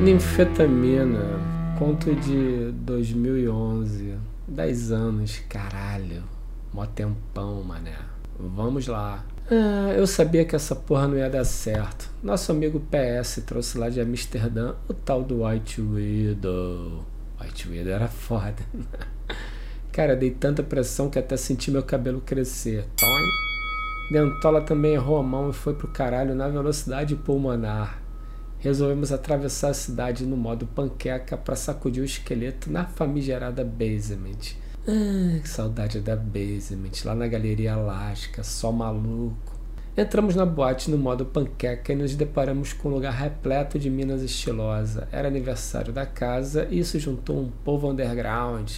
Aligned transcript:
Ninfetamina, 0.00 1.38
conto 1.78 2.14
de 2.14 2.72
2011, 2.72 4.14
10 4.48 4.92
anos, 4.92 5.42
caralho, 5.46 6.22
mó 6.72 6.86
tempão, 6.86 7.62
mané. 7.62 7.98
Vamos 8.38 8.86
lá. 8.86 9.22
Ah, 9.50 9.92
eu 9.94 10.06
sabia 10.06 10.46
que 10.46 10.56
essa 10.56 10.74
porra 10.74 11.06
não 11.06 11.18
ia 11.18 11.28
dar 11.28 11.44
certo. 11.44 12.10
Nosso 12.22 12.50
amigo 12.50 12.80
PS 12.80 13.42
trouxe 13.44 13.76
lá 13.76 13.90
de 13.90 14.00
Amsterdã 14.00 14.72
o 14.88 14.94
tal 14.94 15.22
do 15.22 15.44
White 15.44 15.82
Widow. 15.82 17.04
White 17.38 17.68
Widow 17.68 17.92
era 17.92 18.08
foda. 18.08 18.56
Cara, 19.92 20.16
dei 20.16 20.30
tanta 20.30 20.62
pressão 20.62 21.10
que 21.10 21.18
até 21.18 21.36
senti 21.36 21.70
meu 21.70 21.82
cabelo 21.82 22.22
crescer. 22.22 22.86
Toin. 22.96 23.28
Dentola 24.10 24.62
também 24.62 24.94
errou 24.94 25.18
a 25.18 25.22
mão 25.22 25.50
e 25.50 25.52
foi 25.52 25.74
pro 25.74 25.88
caralho 25.88 26.34
na 26.34 26.48
velocidade 26.48 27.14
pulmonar 27.16 27.99
resolvemos 28.60 29.10
atravessar 29.10 29.70
a 29.70 29.74
cidade 29.74 30.24
no 30.24 30.36
modo 30.36 30.66
panqueca 30.66 31.36
para 31.36 31.56
sacudir 31.56 32.02
o 32.02 32.06
esqueleto 32.06 32.70
na 32.70 32.86
famigerada 32.86 33.64
basement. 33.64 34.54
Ah, 34.86 35.40
que 35.40 35.48
saudade 35.48 36.00
da 36.00 36.16
basement, 36.16 36.92
lá 37.04 37.14
na 37.14 37.26
Galeria 37.26 37.74
Alasca, 37.74 38.42
só 38.42 38.70
maluco. 38.70 39.58
Entramos 39.96 40.34
na 40.34 40.46
boate 40.46 40.90
no 40.90 40.96
modo 40.96 41.26
panqueca 41.26 41.92
e 41.92 41.96
nos 41.96 42.14
deparamos 42.14 42.72
com 42.72 42.88
um 42.88 42.92
lugar 42.92 43.12
repleto 43.12 43.78
de 43.78 43.90
minas 43.90 44.22
estilosa. 44.22 45.08
Era 45.10 45.28
aniversário 45.28 45.92
da 45.92 46.06
casa 46.06 46.68
e 46.70 46.78
isso 46.78 46.98
juntou 46.98 47.38
um 47.38 47.50
povo 47.64 47.90
underground. 47.90 48.70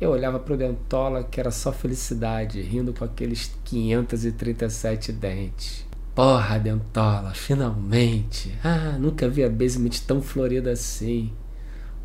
Eu 0.00 0.10
olhava 0.10 0.38
para 0.38 0.54
o 0.54 0.56
Dentola, 0.56 1.24
que 1.24 1.40
era 1.40 1.50
só 1.50 1.72
felicidade, 1.72 2.62
rindo 2.62 2.92
com 2.92 3.04
aqueles 3.04 3.52
537 3.64 5.12
dentes. 5.12 5.87
Porra, 6.18 6.58
Dentola, 6.58 7.32
finalmente! 7.32 8.52
Ah, 8.64 8.96
nunca 8.98 9.28
vi 9.28 9.44
a 9.44 9.48
basement 9.48 10.02
tão 10.04 10.20
florida 10.20 10.72
assim. 10.72 11.30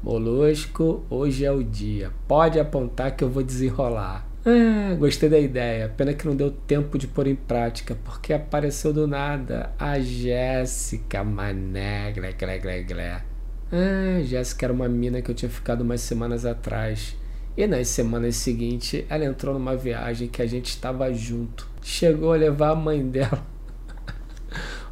Molusco, 0.03 1.03
hoje 1.09 1.43
é 1.43 1.51
o 1.51 1.63
dia. 1.63 2.11
Pode 2.27 2.59
apontar 2.59 3.15
que 3.15 3.23
eu 3.23 3.29
vou 3.31 3.41
desenrolar. 3.41 4.23
Ah, 4.45 4.93
gostei 4.99 5.27
da 5.29 5.39
ideia. 5.39 5.89
Pena 5.97 6.13
que 6.13 6.27
não 6.27 6.35
deu 6.35 6.51
tempo 6.51 6.95
de 6.99 7.07
pôr 7.07 7.25
em 7.25 7.33
prática, 7.33 7.97
porque 8.05 8.33
apareceu 8.33 8.93
do 8.93 9.07
nada 9.07 9.73
a 9.79 9.99
Jéssica, 9.99 11.23
mané, 11.23 12.11
glé, 12.11 12.33
glé, 12.33 12.59
glé, 12.59 12.83
glé. 12.83 13.23
Ah, 13.71 14.21
Jéssica 14.21 14.67
era 14.67 14.73
uma 14.73 14.87
mina 14.87 15.23
que 15.23 15.31
eu 15.31 15.35
tinha 15.35 15.49
ficado 15.49 15.81
umas 15.81 16.01
semanas 16.01 16.45
atrás. 16.45 17.17
E 17.57 17.65
nas 17.65 17.87
semanas 17.87 18.35
seguintes, 18.35 19.05
ela 19.09 19.25
entrou 19.25 19.55
numa 19.55 19.75
viagem 19.75 20.27
que 20.27 20.43
a 20.43 20.45
gente 20.45 20.67
estava 20.67 21.11
junto. 21.11 21.67
Chegou 21.81 22.31
a 22.31 22.37
levar 22.37 22.69
a 22.69 22.75
mãe 22.75 23.03
dela 23.03 23.51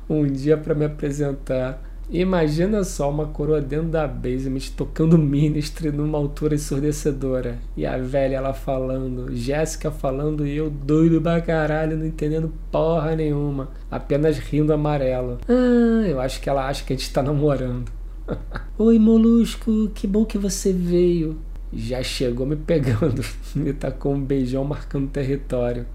um 0.09 0.25
dia 0.25 0.57
para 0.57 0.75
me 0.75 0.85
apresentar. 0.85 1.81
Imagina 2.09 2.83
só 2.83 3.09
uma 3.09 3.27
coroa 3.27 3.61
dentro 3.61 3.87
da 3.87 4.05
basement 4.05 4.69
tocando 4.75 5.17
ministry 5.17 5.91
numa 5.91 6.17
altura 6.17 6.55
ensurdecedora. 6.55 7.57
E 7.77 7.85
a 7.85 7.97
velha 7.97 8.35
ela 8.35 8.53
falando, 8.53 9.33
Jéssica 9.33 9.89
falando 9.89 10.45
e 10.45 10.57
eu 10.57 10.69
doido 10.69 11.21
pra 11.21 11.39
caralho, 11.39 11.95
não 11.95 12.05
entendendo 12.05 12.51
porra 12.69 13.15
nenhuma. 13.15 13.69
Apenas 13.89 14.37
rindo 14.39 14.73
amarelo. 14.73 15.37
Ah, 15.47 16.05
eu 16.05 16.19
acho 16.19 16.41
que 16.41 16.49
ela 16.49 16.67
acha 16.67 16.83
que 16.83 16.91
a 16.91 16.95
gente 16.97 17.13
tá 17.13 17.23
namorando. 17.23 17.89
Oi, 18.77 18.99
Molusco, 18.99 19.89
que 19.95 20.05
bom 20.05 20.25
que 20.25 20.37
você 20.37 20.73
veio. 20.73 21.37
Já 21.71 22.03
chegou 22.03 22.45
me 22.45 22.57
pegando, 22.57 23.23
me 23.55 23.71
tacou 23.71 24.13
um 24.13 24.21
beijão 24.21 24.65
marcando 24.65 25.07
território. 25.07 25.85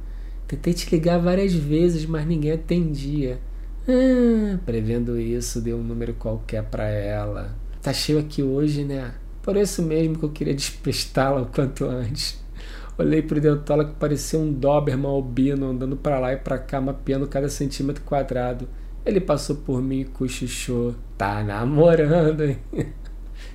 Tentei 0.48 0.72
te 0.72 0.90
ligar 0.90 1.18
várias 1.18 1.52
vezes, 1.52 2.06
mas 2.06 2.26
ninguém 2.26 2.52
atendia. 2.52 3.38
Ah, 3.88 4.58
prevendo 4.66 5.18
isso, 5.18 5.60
dei 5.60 5.72
um 5.72 5.82
número 5.82 6.14
qualquer 6.14 6.64
para 6.64 6.88
ela. 6.88 7.54
Tá 7.80 7.92
cheio 7.92 8.18
aqui 8.18 8.42
hoje, 8.42 8.84
né? 8.84 9.14
Por 9.42 9.56
isso 9.56 9.80
mesmo 9.80 10.18
que 10.18 10.24
eu 10.24 10.30
queria 10.30 10.54
despestá-la 10.54 11.42
o 11.42 11.46
quanto 11.46 11.84
antes. 11.84 12.44
Olhei 12.98 13.22
pro 13.22 13.40
dentola 13.40 13.84
que 13.84 13.94
parecia 13.94 14.38
um 14.38 14.52
Doberman 14.52 15.08
albino 15.08 15.70
andando 15.70 15.96
para 15.96 16.18
lá 16.18 16.32
e 16.32 16.36
para 16.36 16.58
cá, 16.58 16.80
mapeando 16.80 17.28
cada 17.28 17.48
centímetro 17.48 18.02
quadrado. 18.04 18.66
Ele 19.04 19.20
passou 19.20 19.54
por 19.54 19.80
mim 19.80 20.00
e 20.00 20.04
cochichou. 20.04 20.96
Tá 21.16 21.44
namorando, 21.44 22.42
hein? 22.42 22.58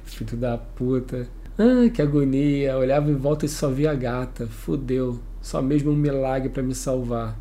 Filho 0.05 0.37
da 0.37 0.57
puta. 0.57 1.27
Ah, 1.57 1.89
que 1.89 2.01
agonia. 2.01 2.77
Olhava 2.77 3.11
em 3.11 3.15
volta 3.15 3.45
e 3.45 3.49
só 3.49 3.69
via 3.69 3.91
a 3.91 3.95
gata. 3.95 4.47
Fudeu. 4.47 5.19
Só 5.41 5.61
mesmo 5.61 5.91
um 5.91 5.95
milagre 5.95 6.47
para 6.47 6.63
me 6.63 6.73
salvar. 6.73 7.37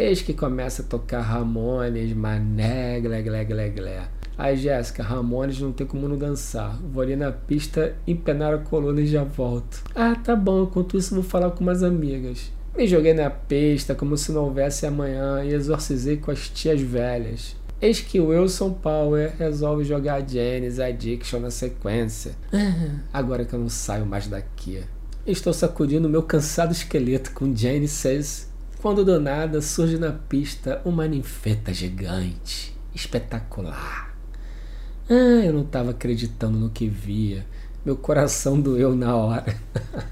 Eis 0.00 0.22
que 0.22 0.32
começa 0.32 0.82
a 0.82 0.84
tocar 0.84 1.22
Ramones, 1.22 2.12
mané, 2.12 3.00
glé, 3.00 3.20
glé, 3.20 3.44
glé, 3.44 3.68
glé. 3.68 4.08
Aí, 4.38 4.56
Jéssica, 4.56 5.02
Ramones 5.02 5.60
não 5.60 5.72
tem 5.72 5.84
como 5.84 6.06
não 6.06 6.16
dançar. 6.16 6.78
Vou 6.80 7.02
ali 7.02 7.16
na 7.16 7.32
pista, 7.32 7.96
empenar 8.06 8.54
a 8.54 8.58
coluna 8.58 9.00
e 9.00 9.08
já 9.08 9.24
volto. 9.24 9.82
Ah, 9.96 10.14
tá 10.14 10.36
bom, 10.36 10.62
enquanto 10.62 10.96
isso 10.96 11.16
vou 11.16 11.24
falar 11.24 11.50
com 11.50 11.64
umas 11.64 11.82
amigas. 11.82 12.52
Me 12.76 12.86
joguei 12.86 13.12
na 13.12 13.28
pista 13.28 13.92
como 13.92 14.16
se 14.16 14.30
não 14.30 14.44
houvesse 14.44 14.86
amanhã 14.86 15.42
e 15.42 15.52
exorcizei 15.52 16.16
com 16.16 16.30
as 16.30 16.48
tias 16.48 16.80
velhas. 16.80 17.56
Eis 17.82 18.00
que 18.00 18.20
Wilson 18.20 18.74
Power 18.74 19.34
resolve 19.36 19.82
jogar 19.82 20.20
Janis 20.20 20.78
Addiction 20.78 21.40
na 21.40 21.50
sequência. 21.50 22.36
Agora 23.12 23.44
que 23.44 23.52
eu 23.52 23.58
não 23.58 23.68
saio 23.68 24.06
mais 24.06 24.28
daqui. 24.28 24.80
Estou 25.26 25.52
sacudindo 25.52 26.08
meu 26.08 26.22
cansado 26.22 26.70
esqueleto 26.70 27.32
com 27.32 27.52
Jane 27.52 27.88
Says 27.88 28.47
quando 28.80 29.04
do 29.04 29.20
nada 29.20 29.60
surge 29.60 29.98
na 29.98 30.12
pista 30.12 30.80
uma 30.84 31.06
ninfeta 31.06 31.72
gigante, 31.74 32.76
espetacular. 32.94 34.14
Ah, 35.10 35.44
eu 35.44 35.52
não 35.52 35.62
estava 35.62 35.90
acreditando 35.90 36.58
no 36.58 36.70
que 36.70 36.88
via. 36.88 37.44
Meu 37.84 37.96
coração 37.96 38.60
doeu 38.60 38.94
na 38.94 39.16
hora. 39.16 39.56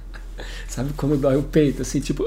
Sabe 0.69 0.93
quando 0.95 1.17
dói 1.17 1.37
o 1.37 1.43
peito, 1.43 1.83
assim, 1.83 2.01
tipo. 2.01 2.25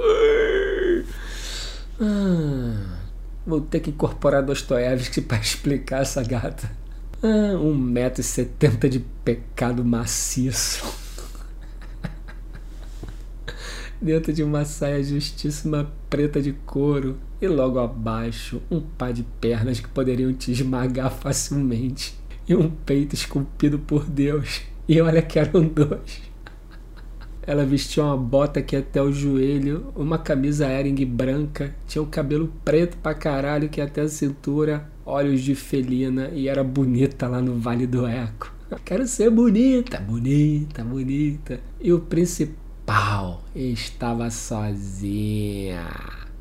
Ah, 1.99 2.97
vou 3.45 3.59
ter 3.61 3.81
que 3.81 3.89
incorporar 3.89 4.43
Dostoiévski 4.43 5.21
para 5.21 5.39
explicar 5.39 6.03
essa 6.03 6.23
gata. 6.23 6.71
Ah, 7.21 7.57
um 7.57 7.75
metro 7.75 8.21
e 8.21 8.23
setenta 8.23 8.87
de 8.87 8.99
pecado 8.99 9.83
maciço 9.83 11.08
dentro 14.01 14.31
de 14.31 14.43
uma 14.43 14.65
saia 14.65 15.03
justíssima 15.03 15.91
preta 16.09 16.41
de 16.41 16.53
couro 16.53 17.17
e 17.41 17.47
logo 17.47 17.79
abaixo 17.79 18.61
um 18.69 18.79
par 18.79 19.13
de 19.13 19.23
pernas 19.41 19.79
que 19.79 19.87
poderiam 19.87 20.33
te 20.33 20.51
esmagar 20.51 21.11
facilmente 21.11 22.17
e 22.47 22.55
um 22.55 22.69
peito 22.69 23.13
esculpido 23.13 23.77
por 23.79 24.05
Deus. 24.05 24.61
E 24.87 24.99
olha 24.99 25.21
que 25.21 25.37
eram 25.37 25.67
dois. 25.67 26.29
Ela 27.45 27.65
vestia 27.65 28.03
uma 28.03 28.17
bota 28.17 28.61
que 28.61 28.75
até 28.75 29.01
o 29.01 29.11
joelho, 29.11 29.91
uma 29.95 30.17
camisa 30.17 30.67
Ering 30.67 31.03
branca, 31.05 31.73
tinha 31.87 32.01
o 32.01 32.05
um 32.05 32.09
cabelo 32.09 32.51
preto 32.63 32.97
pra 32.97 33.13
caralho 33.13 33.69
que 33.69 33.81
até 33.81 34.01
a 34.01 34.07
cintura, 34.07 34.87
olhos 35.05 35.41
de 35.41 35.55
felina 35.55 36.29
e 36.33 36.47
era 36.47 36.63
bonita 36.63 37.27
lá 37.27 37.41
no 37.41 37.55
Vale 37.55 37.87
do 37.87 38.05
Eco. 38.05 38.53
Quero 38.85 39.07
ser 39.07 39.31
bonita, 39.31 39.99
bonita, 39.99 40.83
bonita. 40.83 41.59
E 41.81 41.91
o 41.91 41.99
principal 41.99 42.58
Pau! 42.89 43.43
Estava 43.55 44.31
sozinha. 44.31 45.85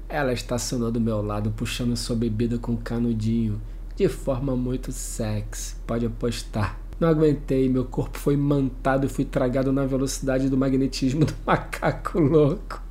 Ela 0.09 0.33
estacionou 0.33 0.91
do 0.91 0.99
meu 0.99 1.21
lado, 1.21 1.51
puxando 1.51 1.95
sua 1.95 2.17
bebida 2.17 2.57
com 2.57 2.75
canudinho, 2.75 3.61
de 3.95 4.09
forma 4.09 4.57
muito 4.57 4.91
sexy, 4.91 5.75
pode 5.87 6.07
apostar. 6.07 6.81
Não 6.99 7.07
aguentei, 7.07 7.69
meu 7.69 7.85
corpo 7.85 8.17
foi 8.17 8.35
mantado 8.35 9.05
e 9.05 9.11
fui 9.11 9.27
tragado 9.27 9.71
na 9.75 9.85
velocidade 9.85 10.49
do 10.49 10.57
magnetismo 10.57 11.27
do 11.27 11.35
macaco 11.45 12.19
louco. 12.19 12.83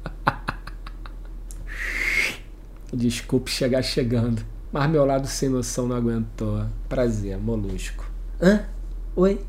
Desculpe 2.93 3.49
chegar 3.49 3.81
chegando, 3.81 4.45
mas 4.71 4.87
meu 4.87 5.03
lado 5.03 5.25
sem 5.25 5.49
noção 5.49 5.87
não 5.87 5.95
aguentou. 5.95 6.63
Prazer, 6.87 7.39
molusco. 7.39 8.05
Hã? 8.39 8.67
Oi, 9.15 9.41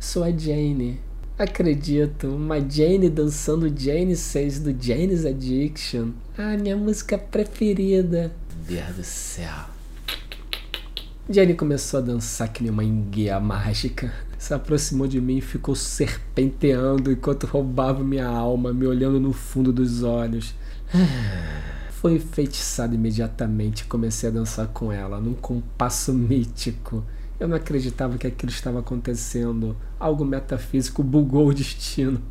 sou 0.00 0.24
a 0.24 0.32
Jane. 0.32 1.11
Acredito, 1.38 2.28
uma 2.28 2.60
Jane 2.60 3.08
dançando 3.08 3.72
Jane 3.74 4.14
6 4.14 4.60
do 4.60 4.76
Jane's 4.78 5.24
Addiction. 5.24 6.10
Ah, 6.36 6.56
minha 6.58 6.76
música 6.76 7.16
preferida. 7.16 8.30
Deus 8.68 8.96
do 8.96 9.02
céu. 9.02 9.72
Jane 11.28 11.54
começou 11.54 11.98
a 11.98 12.02
dançar 12.02 12.52
que 12.52 12.62
nem 12.62 12.70
uma 12.70 12.84
enguia 12.84 13.40
mágica. 13.40 14.12
Se 14.36 14.52
aproximou 14.52 15.06
de 15.06 15.20
mim 15.20 15.38
e 15.38 15.40
ficou 15.40 15.74
serpenteando 15.74 17.10
enquanto 17.10 17.46
roubava 17.46 18.04
minha 18.04 18.26
alma, 18.26 18.72
me 18.72 18.86
olhando 18.86 19.18
no 19.18 19.32
fundo 19.32 19.72
dos 19.72 20.02
olhos. 20.02 20.54
Foi 21.92 22.14
enfeitiçado 22.14 22.94
imediatamente 22.94 23.80
e 23.80 23.84
comecei 23.84 24.28
a 24.28 24.32
dançar 24.32 24.66
com 24.66 24.92
ela, 24.92 25.18
num 25.18 25.34
compasso 25.34 26.12
mítico. 26.12 27.02
Eu 27.42 27.48
não 27.48 27.56
acreditava 27.56 28.16
que 28.16 28.26
aquilo 28.28 28.52
estava 28.52 28.78
acontecendo. 28.78 29.76
Algo 29.98 30.24
metafísico 30.24 31.02
bugou 31.02 31.48
o 31.48 31.52
destino. 31.52 32.22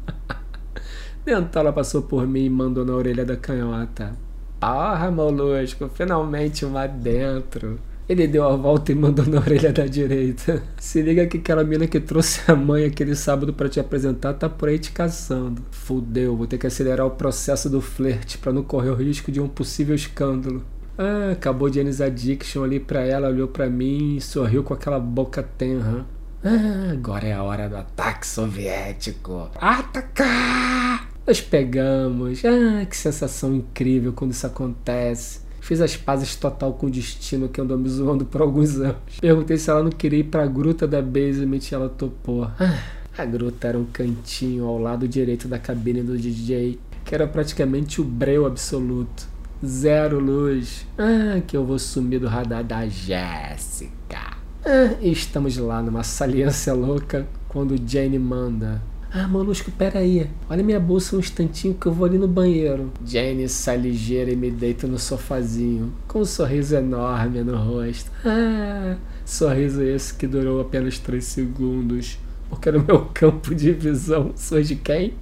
Dentola 1.25 1.73
passou 1.73 2.03
por 2.03 2.25
mim 2.25 2.45
e 2.45 2.49
mandou 2.49 2.85
na 2.85 2.93
orelha 2.95 3.25
da 3.25 3.35
canhota. 3.35 4.15
Porra, 4.57 5.11
molusco, 5.11 5.89
finalmente 5.93 6.63
uma 6.63 6.87
dentro. 6.87 7.77
Ele 8.07 8.25
deu 8.25 8.47
a 8.47 8.55
volta 8.55 8.93
e 8.93 8.95
mandou 8.95 9.25
na 9.25 9.41
orelha 9.41 9.73
da 9.73 9.85
direita. 9.85 10.63
Se 10.79 11.01
liga 11.01 11.27
que 11.27 11.39
aquela 11.39 11.65
mina 11.65 11.87
que 11.87 11.99
trouxe 11.99 12.49
a 12.49 12.55
mãe 12.55 12.85
aquele 12.85 13.13
sábado 13.13 13.53
para 13.53 13.67
te 13.67 13.81
apresentar 13.81 14.35
tá 14.35 14.47
por 14.47 14.69
aí 14.69 14.79
te 14.79 14.93
caçando. 14.93 15.61
Fudeu, 15.71 16.37
vou 16.37 16.47
ter 16.47 16.57
que 16.57 16.67
acelerar 16.67 17.05
o 17.05 17.11
processo 17.11 17.69
do 17.69 17.81
flerte 17.81 18.37
para 18.37 18.53
não 18.53 18.63
correr 18.63 18.91
o 18.91 18.95
risco 18.95 19.29
de 19.29 19.41
um 19.41 19.49
possível 19.49 19.93
escândalo. 19.93 20.63
Ah, 20.97 21.31
acabou 21.31 21.69
de 21.69 21.77
Janis 21.77 22.01
Addiction 22.01 22.63
ali 22.63 22.79
pra 22.79 23.01
ela, 23.01 23.29
olhou 23.29 23.47
para 23.47 23.69
mim 23.69 24.17
e 24.17 24.21
sorriu 24.21 24.63
com 24.63 24.73
aquela 24.73 24.99
boca 24.99 25.41
tenra. 25.43 26.05
Ah, 26.43 26.91
agora 26.91 27.27
é 27.27 27.33
a 27.33 27.43
hora 27.43 27.69
do 27.69 27.77
ataque 27.77 28.25
soviético. 28.25 29.49
Atacar! 29.55 31.09
Nós 31.25 31.39
pegamos. 31.39 32.41
Ah, 32.43 32.85
que 32.85 32.97
sensação 32.97 33.53
incrível 33.55 34.11
quando 34.11 34.31
isso 34.31 34.47
acontece. 34.47 35.41
Fiz 35.61 35.79
as 35.79 35.95
pazes 35.95 36.35
total 36.35 36.73
com 36.73 36.87
o 36.87 36.89
destino 36.89 37.47
que 37.47 37.61
andou 37.61 37.77
me 37.77 37.87
zoando 37.87 38.25
por 38.25 38.41
alguns 38.41 38.77
anos. 38.77 39.19
Perguntei 39.21 39.57
se 39.57 39.69
ela 39.69 39.83
não 39.83 39.91
queria 39.91 40.19
ir 40.19 40.23
pra 40.23 40.47
gruta 40.47 40.87
da 40.87 41.01
basement 41.01 41.59
e 41.71 41.75
ela 41.75 41.87
topou. 41.87 42.45
Ah, 42.59 42.83
a 43.15 43.25
gruta 43.25 43.67
era 43.67 43.77
um 43.77 43.85
cantinho 43.85 44.65
ao 44.65 44.79
lado 44.79 45.07
direito 45.07 45.47
da 45.47 45.59
cabine 45.59 46.01
do 46.01 46.17
DJ, 46.17 46.79
que 47.05 47.13
era 47.13 47.27
praticamente 47.27 48.01
o 48.01 48.03
breu 48.03 48.47
absoluto. 48.47 49.30
Zero 49.63 50.19
luz. 50.19 50.87
Ah, 50.97 51.39
que 51.45 51.55
eu 51.55 51.63
vou 51.63 51.77
sumir 51.77 52.19
do 52.19 52.27
radar 52.27 52.63
da 52.63 52.87
Jéssica. 52.87 54.37
Ah, 54.65 54.95
estamos 54.99 55.55
lá 55.57 55.83
numa 55.83 56.03
saliência 56.03 56.73
louca 56.73 57.27
quando 57.47 57.79
Jane 57.87 58.17
manda. 58.17 58.81
Ah, 59.13 59.27
Molusco, 59.27 59.69
peraí. 59.69 60.27
Olha 60.49 60.63
minha 60.63 60.79
bolsa 60.79 61.15
um 61.15 61.19
instantinho 61.19 61.75
que 61.75 61.85
eu 61.85 61.93
vou 61.93 62.07
ali 62.07 62.17
no 62.17 62.27
banheiro. 62.27 62.91
Jane 63.05 63.47
sai 63.47 63.77
ligeira 63.77 64.31
e 64.31 64.35
me 64.35 64.49
deita 64.49 64.87
no 64.87 64.97
sofazinho, 64.97 65.93
com 66.07 66.21
um 66.21 66.25
sorriso 66.25 66.75
enorme 66.75 67.43
no 67.43 67.55
rosto. 67.55 68.09
Ah, 68.25 68.95
sorriso 69.23 69.83
esse 69.83 70.11
que 70.11 70.25
durou 70.25 70.59
apenas 70.59 70.97
três 70.97 71.25
segundos, 71.25 72.17
porque 72.49 72.71
no 72.71 72.83
meu 72.83 73.05
campo 73.13 73.53
de 73.53 73.71
visão 73.73 74.31
sou 74.35 74.59
de 74.59 74.75
quem? 74.75 75.13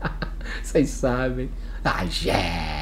Vocês 0.62 0.88
sabem. 0.88 1.50
A 1.84 2.06
Jéssica 2.06 2.73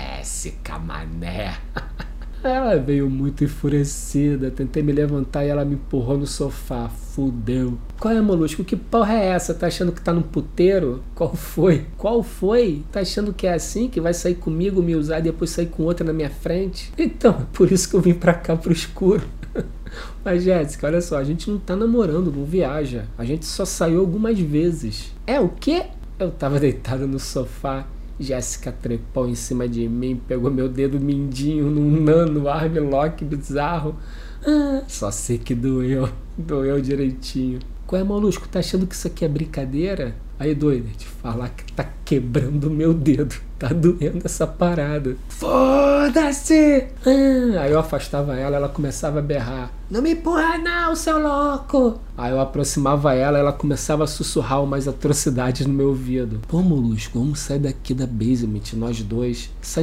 Mané. 0.79 1.59
Ela 2.43 2.77
veio 2.77 3.09
muito 3.09 3.45
enfurecida. 3.45 4.51
Tentei 4.51 4.83
me 4.83 4.91
levantar 4.91 5.45
e 5.45 5.49
ela 5.49 5.65
me 5.65 5.75
empurrou 5.75 6.19
no 6.19 6.27
sofá. 6.27 6.89
Fudeu. 6.89 7.79
Qual 8.01 8.13
é, 8.13 8.21
molusco? 8.21 8.65
Que 8.65 8.75
porra 8.75 9.15
é 9.15 9.27
essa? 9.27 9.55
Tá 9.55 9.69
achando 9.69 9.93
que 9.93 10.01
tá 10.01 10.13
num 10.13 10.23
puteiro? 10.23 11.05
Qual 11.15 11.37
foi? 11.37 11.87
Qual 11.97 12.23
foi? 12.23 12.83
Tá 12.91 13.01
achando 13.01 13.33
que 13.33 13.47
é 13.47 13.55
assim? 13.55 13.89
Que 13.89 14.01
vai 14.01 14.13
sair 14.13 14.35
comigo, 14.35 14.83
me 14.83 14.97
usar 14.97 15.21
e 15.21 15.23
depois 15.23 15.51
sair 15.51 15.67
com 15.67 15.85
outra 15.85 16.05
na 16.05 16.13
minha 16.13 16.31
frente? 16.31 16.93
Então, 16.99 17.33
é 17.43 17.47
por 17.53 17.71
isso 17.71 17.89
que 17.89 17.95
eu 17.95 18.01
vim 18.01 18.15
pra 18.15 18.35
cá 18.35 18.57
pro 18.57 18.73
escuro. 18.73 19.23
Mas, 20.25 20.43
Jéssica, 20.43 20.87
olha 20.87 21.01
só, 21.01 21.19
a 21.19 21.25
gente 21.25 21.49
não 21.51 21.59
tá 21.59 21.77
namorando, 21.77 22.33
não 22.33 22.45
viaja. 22.45 23.05
A 23.17 23.25
gente 23.25 23.45
só 23.45 23.65
saiu 23.65 24.01
algumas 24.01 24.41
vezes. 24.41 25.13
É 25.27 25.39
o 25.39 25.49
quê? 25.49 25.85
Eu 26.19 26.31
tava 26.31 26.59
deitado 26.59 27.07
no 27.07 27.21
sofá 27.21 27.87
Jéssica 28.19 28.73
trepou 28.73 29.29
em 29.29 29.35
cima 29.35 29.69
de 29.69 29.89
mim, 29.89 30.21
pegou 30.27 30.51
meu 30.51 30.69
dedo 30.69 31.01
mindinho 31.01 31.71
num 31.71 32.01
nano 32.03 32.49
armlock 32.49 33.25
bizarro. 33.25 33.97
Ah, 34.47 34.83
só 34.89 35.11
sei 35.11 35.39
que 35.39 35.55
doeu, 35.55 36.09
doeu 36.37 36.81
direitinho. 36.81 37.61
Qual 37.87 38.01
é, 38.01 38.05
Molusco? 38.05 38.49
Tá 38.49 38.61
achando 38.61 38.87
que 38.87 38.95
isso 38.95 39.07
aqui 39.07 39.25
é 39.25 39.29
brincadeira? 39.29 40.15
Aí, 40.43 40.57
doido, 40.57 40.91
te 40.99 41.07
falar 41.07 41.51
que 41.51 41.73
tá 41.73 41.87
quebrando 42.05 42.69
meu 42.69 42.93
dedo. 42.93 43.33
Tá 43.61 43.69
doendo 43.69 44.23
essa 44.25 44.45
parada. 44.45 45.17
Foda-se! 45.29 46.89
Ah, 47.07 47.61
aí 47.61 47.71
eu 47.71 47.79
afastava 47.79 48.37
ela, 48.37 48.57
ela 48.57 48.69
começava 48.69 49.21
a 49.21 49.23
berrar. 49.23 49.71
Não 49.89 50.03
me 50.03 50.15
empurra 50.15 50.59
não, 50.59 50.97
seu 50.97 51.17
louco! 51.23 52.01
Aí 52.19 52.33
eu 52.33 52.41
aproximava 52.41 53.15
ela, 53.15 53.39
ela 53.39 53.53
começava 53.53 54.03
a 54.03 54.09
sussurrar 54.09 54.65
umas 54.65 54.89
atrocidades 54.89 55.65
no 55.65 55.73
meu 55.73 55.91
ouvido. 55.91 56.41
Pô, 56.49 56.61
Molusco, 56.61 57.21
vamos 57.21 57.39
sair 57.39 57.61
daqui 57.61 57.95
da 57.95 58.05
basement, 58.05 58.73
nós 58.73 59.01
dois. 59.01 59.49
Essa 59.63 59.81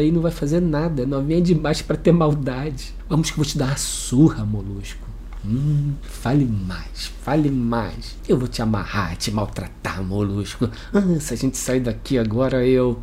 aí 0.00 0.10
não 0.10 0.22
vai 0.22 0.32
fazer 0.32 0.62
nada, 0.62 1.04
não 1.04 1.22
vem 1.22 1.42
demais 1.42 1.82
para 1.82 1.98
ter 1.98 2.12
maldade. 2.12 2.94
Vamos 3.10 3.30
que 3.30 3.34
eu 3.34 3.44
vou 3.44 3.44
te 3.44 3.58
dar 3.58 3.66
uma 3.66 3.76
surra, 3.76 4.42
Molusco. 4.42 5.07
Hum, 5.44 5.94
fale 6.02 6.44
mais, 6.44 7.06
fale 7.22 7.50
mais. 7.50 8.16
Eu 8.28 8.38
vou 8.38 8.48
te 8.48 8.60
amarrar, 8.60 9.16
te 9.16 9.30
maltratar, 9.30 10.02
molusco. 10.02 10.68
Ah, 10.92 11.20
se 11.20 11.34
a 11.34 11.36
gente 11.36 11.56
sair 11.56 11.80
daqui 11.80 12.18
agora, 12.18 12.66
eu. 12.66 13.02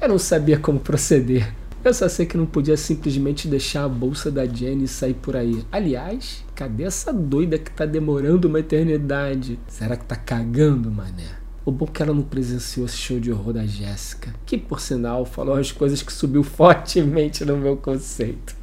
Eu 0.00 0.08
não 0.08 0.18
sabia 0.18 0.58
como 0.58 0.78
proceder. 0.78 1.52
Eu 1.84 1.92
só 1.92 2.08
sei 2.08 2.24
que 2.24 2.36
não 2.36 2.46
podia 2.46 2.78
simplesmente 2.78 3.46
deixar 3.46 3.84
a 3.84 3.88
bolsa 3.88 4.30
da 4.30 4.46
Jenny 4.46 4.88
sair 4.88 5.12
por 5.12 5.36
aí. 5.36 5.62
Aliás, 5.70 6.42
cadê 6.54 6.84
essa 6.84 7.12
doida 7.12 7.58
que 7.58 7.70
tá 7.70 7.84
demorando 7.84 8.48
uma 8.48 8.60
eternidade? 8.60 9.58
Será 9.68 9.94
que 9.94 10.06
tá 10.06 10.16
cagando, 10.16 10.90
mané? 10.90 11.44
O 11.62 11.70
bom 11.70 11.84
é 11.84 11.88
que 11.92 12.02
ela 12.02 12.14
não 12.14 12.22
presenciou 12.22 12.86
esse 12.86 12.96
show 12.96 13.20
de 13.20 13.30
horror 13.30 13.52
da 13.52 13.66
Jéssica, 13.66 14.34
que 14.46 14.56
por 14.56 14.80
sinal 14.80 15.26
falou 15.26 15.56
as 15.56 15.72
coisas 15.72 16.02
que 16.02 16.12
subiu 16.12 16.42
fortemente 16.44 17.44
no 17.44 17.56
meu 17.58 17.76
conceito. 17.76 18.54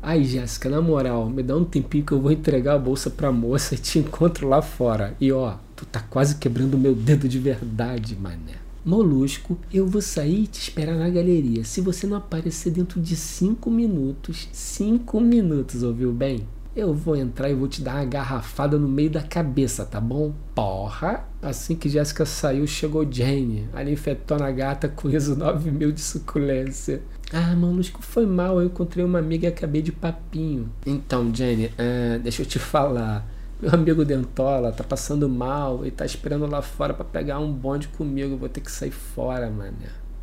Ai, 0.00 0.22
Jéssica, 0.22 0.70
na 0.70 0.80
moral, 0.80 1.28
me 1.28 1.42
dá 1.42 1.56
um 1.56 1.64
tempinho 1.64 2.04
que 2.04 2.12
eu 2.12 2.20
vou 2.20 2.30
entregar 2.30 2.74
a 2.74 2.78
bolsa 2.78 3.10
pra 3.10 3.32
moça 3.32 3.74
e 3.74 3.78
te 3.78 3.98
encontro 3.98 4.48
lá 4.48 4.62
fora. 4.62 5.16
E 5.20 5.32
ó, 5.32 5.56
tu 5.74 5.84
tá 5.84 6.00
quase 6.00 6.36
quebrando 6.36 6.78
meu 6.78 6.94
dedo 6.94 7.28
de 7.28 7.38
verdade, 7.38 8.16
mané. 8.16 8.58
Molusco, 8.84 9.58
eu 9.74 9.86
vou 9.86 10.00
sair 10.00 10.44
e 10.44 10.46
te 10.46 10.60
esperar 10.60 10.96
na 10.96 11.10
galeria. 11.10 11.64
Se 11.64 11.80
você 11.80 12.06
não 12.06 12.16
aparecer 12.16 12.70
dentro 12.70 13.00
de 13.00 13.16
cinco 13.16 13.70
minutos, 13.70 14.48
cinco 14.52 15.20
minutos, 15.20 15.82
ouviu 15.82 16.12
bem? 16.12 16.46
Eu 16.76 16.94
vou 16.94 17.16
entrar 17.16 17.50
e 17.50 17.54
vou 17.54 17.66
te 17.66 17.82
dar 17.82 17.96
uma 17.96 18.04
garrafada 18.04 18.78
no 18.78 18.88
meio 18.88 19.10
da 19.10 19.20
cabeça, 19.20 19.84
tá 19.84 20.00
bom? 20.00 20.32
Porra! 20.54 21.24
Assim 21.42 21.74
que 21.74 21.88
Jéssica 21.88 22.24
saiu, 22.24 22.66
chegou 22.68 23.06
Jane. 23.10 23.68
Ali 23.72 23.92
infectou 23.92 24.38
na 24.38 24.50
gata 24.52 24.88
com 24.88 25.10
ISO 25.10 25.34
9000 25.34 25.90
de 25.90 26.00
suculência. 26.00 27.02
Ah, 27.32 27.54
Molusco, 27.54 28.02
foi 28.02 28.26
mal. 28.26 28.60
Eu 28.60 28.66
encontrei 28.66 29.04
uma 29.04 29.18
amiga 29.18 29.46
e 29.46 29.48
acabei 29.48 29.82
de 29.82 29.92
papinho. 29.92 30.70
Então, 30.86 31.32
Jane, 31.34 31.66
uh, 31.66 32.18
deixa 32.22 32.42
eu 32.42 32.46
te 32.46 32.58
falar. 32.58 33.26
Meu 33.60 33.74
amigo 33.74 34.04
Dentola 34.04 34.70
tá 34.70 34.84
passando 34.84 35.28
mal 35.28 35.84
e 35.84 35.90
tá 35.90 36.06
esperando 36.06 36.46
lá 36.46 36.62
fora 36.62 36.94
para 36.94 37.04
pegar 37.04 37.38
um 37.40 37.52
bonde 37.52 37.88
comigo. 37.88 38.36
Vou 38.36 38.48
ter 38.48 38.60
que 38.60 38.70
sair 38.70 38.92
fora, 38.92 39.50
mano. 39.50 39.76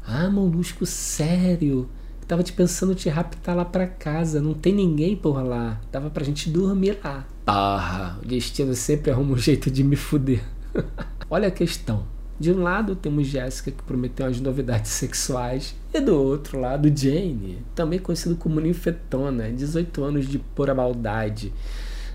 Ah, 0.08 0.30
Molusco, 0.30 0.86
sério? 0.86 1.90
Tava 2.28 2.42
te 2.42 2.54
pensando 2.54 2.96
te 2.96 3.08
raptar 3.10 3.56
lá 3.56 3.66
pra 3.66 3.86
casa. 3.86 4.42
Não 4.42 4.54
tem 4.54 4.74
ninguém 4.74 5.16
por 5.16 5.44
lá. 5.44 5.80
Tava 5.92 6.10
pra 6.10 6.24
gente 6.24 6.50
dormir 6.50 6.98
lá. 7.04 7.26
Porra, 7.46 8.18
o 8.24 8.26
destino 8.26 8.74
sempre 8.74 9.12
arruma 9.12 9.34
um 9.34 9.38
jeito 9.38 9.70
de 9.70 9.84
me 9.84 9.96
fuder. 9.96 10.44
Olha 11.30 11.50
a 11.50 11.52
questão. 11.52 12.15
De 12.40 12.52
um 12.52 12.62
lado 12.62 12.96
temos 12.96 13.28
Jéssica 13.28 13.72
que 13.72 13.84
prometeu 13.84 14.26
as 14.26 14.40
novidades 14.42 14.92
sexuais 14.92 15.76
e 15.94 16.02
do 16.02 16.16
outro 16.16 16.60
lado 16.60 16.92
Jane, 16.96 17.60
também 17.74 17.98
conhecido 17.98 18.36
como 18.36 18.60
Ninfetona, 18.60 19.52
18 19.52 20.04
anos 20.04 20.28
de 20.28 20.40
pura 20.40 20.76
maldade. 20.76 21.54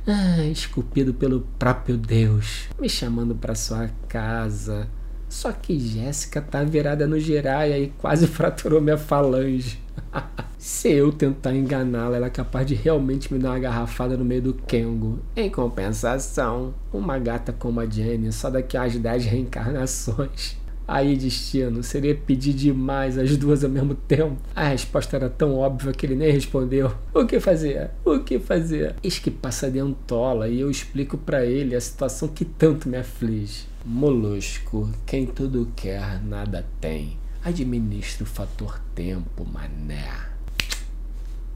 Ah, 0.07 0.45
esculpido 0.45 1.15
pelo 1.15 1.47
próprio 1.59 1.97
Deus, 1.97 2.69
me 2.79 2.89
chamando 2.89 3.35
para 3.35 3.55
sua 3.55 3.91
casa. 4.09 4.89
Só 5.31 5.53
que 5.53 5.79
Jéssica 5.79 6.43
tá 6.43 6.65
virada 6.65 7.07
no 7.07 7.19
giraia 7.19 7.79
e 7.79 7.89
quase 7.97 8.27
fraturou 8.29 8.81
minha 8.81 8.99
falange. 8.99 9.81
Se 10.59 10.91
eu 10.91 11.13
tentar 11.13 11.55
enganá-la, 11.55 12.17
ela 12.17 12.27
é 12.27 12.31
capaz 12.31 12.67
de 12.67 12.75
realmente 12.75 13.33
me 13.33 13.39
dar 13.39 13.51
uma 13.51 13.59
garrafada 13.59 14.17
no 14.17 14.25
meio 14.25 14.43
do 14.43 14.55
Kengo. 14.55 15.21
Em 15.35 15.49
compensação, 15.49 16.75
uma 16.93 17.19
gata 17.19 17.53
como 17.53 17.81
a 17.81 17.87
Jenny, 17.87 18.31
só 18.33 18.51
daqui 18.51 18.77
às 18.77 18.95
10 18.95 19.25
reencarnações. 19.25 20.59
Aí, 20.93 21.17
destino, 21.17 21.85
seria 21.85 22.17
pedir 22.17 22.53
demais 22.53 23.17
as 23.17 23.37
duas 23.37 23.63
ao 23.63 23.71
mesmo 23.71 23.95
tempo. 23.95 24.37
A 24.57 24.67
resposta 24.67 25.15
era 25.15 25.31
tão 25.31 25.55
óbvia 25.57 25.93
que 25.93 26.05
ele 26.05 26.17
nem 26.17 26.33
respondeu. 26.33 26.93
O 27.15 27.25
que 27.25 27.39
fazer? 27.39 27.93
O 28.05 28.19
que 28.19 28.41
fazer? 28.41 28.97
Eis 29.01 29.21
que 29.21 29.31
passa 29.31 29.71
dentola 29.71 30.49
e 30.49 30.59
eu 30.59 30.69
explico 30.69 31.17
para 31.17 31.47
ele 31.47 31.77
a 31.77 31.81
situação 31.81 32.27
que 32.27 32.45
tanto 32.45 32.89
me 32.89 32.97
aflige. 32.97 33.67
Molusco, 33.85 34.91
quem 35.07 35.27
tudo 35.27 35.71
quer, 35.77 36.21
nada 36.25 36.67
tem. 36.81 37.17
Administre 37.45 38.25
o 38.25 38.27
fator 38.27 38.81
tempo, 38.93 39.47
mané. 39.47 40.11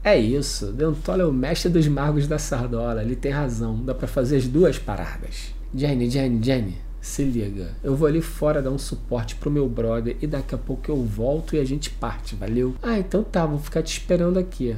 É 0.01 0.17
isso, 0.17 0.71
Dentola 0.71 1.23
é 1.23 1.25
o 1.25 1.33
mestre 1.33 1.69
dos 1.69 1.89
magos 1.89 2.25
da 2.25 2.39
sardola. 2.39 3.01
Ele 3.01 3.17
tem 3.17 3.33
razão, 3.33 3.83
dá 3.83 3.93
para 3.93 4.07
fazer 4.07 4.37
as 4.37 4.47
duas 4.47 4.79
paradas. 4.79 5.53
Jenny, 5.75 6.09
Jenny, 6.09 6.41
Jenny, 6.41 6.84
se 7.05 7.23
liga. 7.23 7.69
Eu 7.83 7.95
vou 7.95 8.07
ali 8.07 8.19
fora 8.19 8.63
dar 8.63 8.71
um 8.71 8.79
suporte 8.79 9.35
pro 9.35 9.51
meu 9.51 9.69
brother 9.69 10.17
e 10.19 10.25
daqui 10.25 10.55
a 10.55 10.57
pouco 10.57 10.89
eu 10.89 10.97
volto 10.97 11.55
e 11.55 11.59
a 11.59 11.63
gente 11.63 11.91
parte, 11.91 12.35
valeu? 12.35 12.73
Ah, 12.81 12.97
então 12.97 13.23
tá, 13.23 13.45
vou 13.45 13.59
ficar 13.59 13.83
te 13.83 13.91
esperando 13.91 14.39
aqui. 14.39 14.75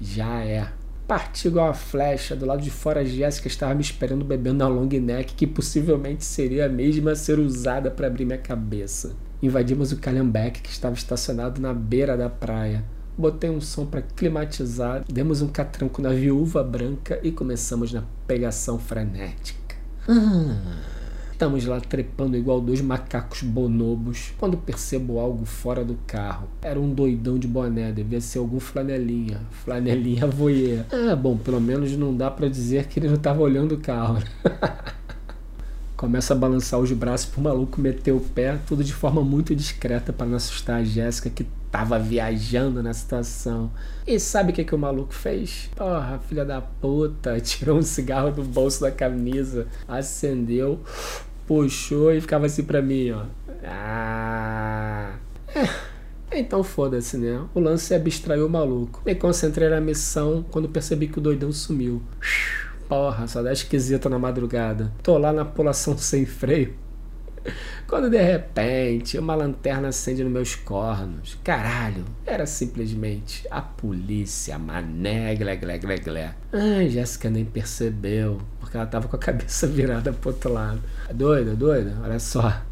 Já 0.00 0.40
é. 0.40 0.72
Parti 1.06 1.46
igual 1.46 1.70
a 1.70 1.74
flecha, 1.74 2.34
do 2.34 2.44
lado 2.44 2.60
de 2.60 2.70
fora 2.70 3.00
a 3.00 3.04
Jéssica 3.04 3.46
estava 3.46 3.74
me 3.76 3.80
esperando 3.80 4.24
bebendo 4.24 4.58
na 4.58 4.66
long 4.66 4.88
neck, 4.88 5.34
que 5.34 5.46
possivelmente 5.46 6.24
seria 6.24 6.66
a 6.66 6.68
mesma 6.68 7.12
a 7.12 7.16
ser 7.16 7.38
usada 7.38 7.92
para 7.92 8.08
abrir 8.08 8.24
minha 8.24 8.38
cabeça. 8.38 9.14
Invadimos 9.40 9.92
o 9.92 9.98
Calhambeck, 9.98 10.60
que 10.60 10.70
estava 10.70 10.96
estacionado 10.96 11.60
na 11.60 11.72
beira 11.72 12.16
da 12.16 12.28
praia. 12.28 12.84
botei 13.16 13.50
um 13.50 13.60
som 13.60 13.86
para 13.86 14.02
climatizar, 14.02 15.04
demos 15.08 15.40
um 15.40 15.48
catranco 15.48 16.02
na 16.02 16.10
viúva 16.10 16.62
branca 16.62 17.20
e 17.22 17.30
começamos 17.30 17.92
na 17.92 18.02
pegação 18.26 18.80
frenética. 18.80 19.76
Ah. 20.08 20.97
Estamos 21.38 21.64
lá 21.66 21.80
trepando 21.80 22.36
igual 22.36 22.60
dois 22.60 22.80
macacos 22.80 23.42
bonobos 23.42 24.32
quando 24.38 24.56
percebo 24.56 25.20
algo 25.20 25.44
fora 25.44 25.84
do 25.84 25.96
carro. 26.04 26.48
Era 26.60 26.80
um 26.80 26.92
doidão 26.92 27.38
de 27.38 27.46
boné, 27.46 27.92
devia 27.92 28.20
ser 28.20 28.40
algum 28.40 28.58
flanelinha. 28.58 29.40
Flanelinha 29.62 30.26
voyeur. 30.26 30.84
Ah, 30.90 31.14
bom, 31.14 31.36
pelo 31.36 31.60
menos 31.60 31.96
não 31.96 32.12
dá 32.12 32.28
para 32.28 32.48
dizer 32.48 32.88
que 32.88 32.98
ele 32.98 33.06
não 33.06 33.14
estava 33.14 33.40
olhando 33.40 33.76
o 33.76 33.78
carro. 33.78 34.20
Começa 35.96 36.34
a 36.34 36.36
balançar 36.36 36.80
os 36.80 36.90
braços 36.90 37.26
pro 37.26 37.40
maluco 37.40 37.80
meter 37.80 38.10
o 38.10 38.20
pé, 38.20 38.58
tudo 38.66 38.82
de 38.82 38.92
forma 38.92 39.22
muito 39.22 39.54
discreta 39.54 40.12
para 40.12 40.26
não 40.26 40.36
assustar 40.36 40.80
a 40.80 40.84
Jéssica, 40.84 41.30
que 41.30 41.46
tava 41.70 41.98
viajando 41.98 42.82
na 42.82 42.92
situação. 42.92 43.70
E 44.06 44.18
sabe 44.18 44.52
o 44.52 44.54
que, 44.54 44.64
que 44.64 44.74
o 44.74 44.78
maluco 44.78 45.12
fez? 45.12 45.70
Porra, 45.76 46.18
filha 46.28 46.44
da 46.44 46.60
puta, 46.60 47.38
tirou 47.40 47.78
um 47.78 47.82
cigarro 47.82 48.30
do 48.30 48.42
bolso 48.42 48.80
da 48.80 48.90
camisa, 48.90 49.66
acendeu, 49.86 50.80
puxou 51.48 52.12
e 52.12 52.20
ficava 52.20 52.44
assim 52.44 52.62
pra 52.62 52.82
mim, 52.82 53.10
ó. 53.10 53.24
Ah. 53.64 55.14
É, 56.30 56.38
então 56.38 56.62
foda-se, 56.62 57.16
né? 57.16 57.42
O 57.54 57.60
lance 57.60 57.94
é 57.94 57.96
abstrair 57.96 58.44
o 58.44 58.50
maluco. 58.50 59.00
Me 59.04 59.14
concentrei 59.14 59.70
na 59.70 59.80
missão 59.80 60.44
quando 60.50 60.68
percebi 60.68 61.08
que 61.08 61.18
o 61.18 61.22
doidão 61.22 61.50
sumiu. 61.50 62.02
Porra, 62.86 63.26
só 63.26 63.42
dá 63.42 63.50
esquisita 63.50 64.10
na 64.10 64.18
madrugada. 64.18 64.92
Tô 65.02 65.16
lá 65.16 65.32
na 65.32 65.44
pulação 65.44 65.96
sem 65.96 66.26
freio. 66.26 66.74
Quando 67.86 68.10
de 68.10 68.20
repente 68.20 69.18
uma 69.18 69.34
lanterna 69.34 69.88
acende 69.88 70.22
nos 70.22 70.32
meus 70.32 70.54
cornos. 70.54 71.38
Caralho, 71.42 72.04
era 72.26 72.46
simplesmente 72.46 73.46
a 73.50 73.60
polícia, 73.60 74.58
mané, 74.58 75.34
glé, 75.34 75.56
glé, 75.56 75.78
glé, 75.78 75.96
glé. 75.98 76.34
Ai, 76.52 76.88
Jéssica 76.88 77.30
nem 77.30 77.44
percebeu, 77.44 78.40
porque 78.60 78.76
ela 78.76 78.86
tava 78.86 79.08
com 79.08 79.16
a 79.16 79.18
cabeça 79.18 79.66
virada 79.68 80.12
pro 80.12 80.30
outro 80.30 80.52
lado. 80.52 80.82
É 81.08 81.14
doida, 81.14 81.54
doida? 81.54 81.96
Olha 82.02 82.18
só, 82.18 82.62